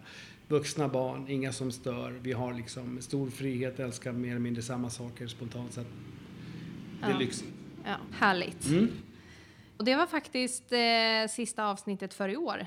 Vuxna 0.47 0.88
barn, 0.88 1.25
inga 1.29 1.51
som 1.51 1.71
stör. 1.71 2.12
Vi 2.12 2.32
har 2.32 2.53
liksom 2.53 3.01
stor 3.01 3.29
frihet, 3.29 3.79
älskar 3.79 4.12
mer 4.12 4.29
eller 4.29 4.39
mindre 4.39 4.62
samma 4.63 4.89
saker 4.89 5.27
spontant. 5.27 5.73
Så 5.73 5.82
det 5.82 7.06
är 7.06 7.12
Ja. 7.12 7.17
lyxigt. 7.17 7.53
Ja, 7.86 7.95
härligt. 8.12 8.65
Mm. 8.65 8.88
Och 9.77 9.86
det 9.86 9.95
var 9.95 10.06
faktiskt 10.08 10.71
eh, 10.73 11.29
sista 11.29 11.65
avsnittet 11.67 12.13
för 12.13 12.29
i 12.29 12.38
år. 12.38 12.65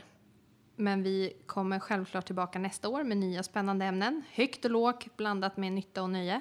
Men 0.76 1.02
vi 1.02 1.32
kommer 1.46 1.78
självklart 1.78 2.26
tillbaka 2.26 2.58
nästa 2.58 2.88
år 2.88 3.04
med 3.04 3.16
nya 3.16 3.42
spännande 3.42 3.84
ämnen. 3.84 4.22
Högt 4.32 4.64
och 4.64 4.70
lågt 4.70 5.16
blandat 5.16 5.56
med 5.56 5.72
nytta 5.72 6.02
och 6.02 6.10
nöje. 6.10 6.40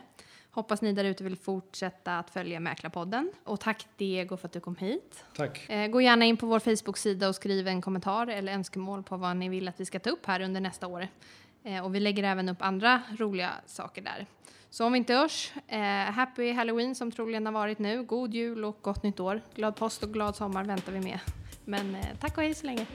Hoppas 0.56 0.82
ni 0.82 0.94
där 0.94 1.04
ute 1.04 1.24
vill 1.24 1.36
fortsätta 1.36 2.20
att 2.20 2.30
följa 2.30 2.60
Mäklarpodden. 2.60 3.32
Och 3.44 3.60
tack 3.60 3.88
Diego 3.98 4.38
för 4.38 4.48
att 4.48 4.52
du 4.52 4.60
kom 4.60 4.76
hit. 4.76 5.24
Tack. 5.36 5.70
Eh, 5.70 5.88
gå 5.88 6.02
gärna 6.02 6.26
in 6.26 6.38
på 6.38 6.46
vår 6.46 6.60
Facebook-sida 6.60 7.30
och 7.30 7.36
skriv 7.36 7.68
en 7.68 7.82
kommentar 7.82 8.28
eller 8.28 8.54
önskemål 8.54 9.04
på 9.04 9.18
vad 9.18 9.38
ni 9.38 9.50
vill 9.50 9.68
att 9.68 9.80
vi 9.80 9.86
ska 9.86 10.00
ta 10.00 10.10
upp 10.10 10.26
här 10.26 10.42
under 10.42 10.62
nästa 10.62 10.88
år. 10.88 11.08
Eh, 11.64 11.86
och 11.86 11.96
vi 11.96 12.00
lägger 12.00 12.24
även 12.24 12.50
upp 12.50 12.58
andra 12.62 13.02
roliga 13.18 13.52
saker 13.66 14.02
där. 14.02 14.26
Så 14.70 14.86
om 14.86 14.92
vi 14.92 14.98
inte 14.98 15.14
hörs, 15.14 15.54
eh, 15.68 15.80
happy 16.14 16.52
halloween 16.52 16.96
som 16.96 17.12
troligen 17.12 17.46
har 17.46 17.54
varit 17.54 17.80
nu. 17.80 18.04
God 18.04 18.34
jul 18.34 18.66
och 18.66 18.78
gott 18.82 19.04
nytt 19.04 19.20
år. 19.20 19.42
Glad 19.56 19.76
påsk 19.76 20.04
och 20.04 20.14
glad 20.14 20.36
sommar 20.36 20.64
väntar 20.64 20.92
vi 20.92 21.00
med. 21.00 21.20
Men 21.66 21.96
eh, 21.96 22.06
tack 22.20 22.38
och 22.38 22.44
hej 22.44 22.54
så 22.54 22.66
länge. 22.66 22.86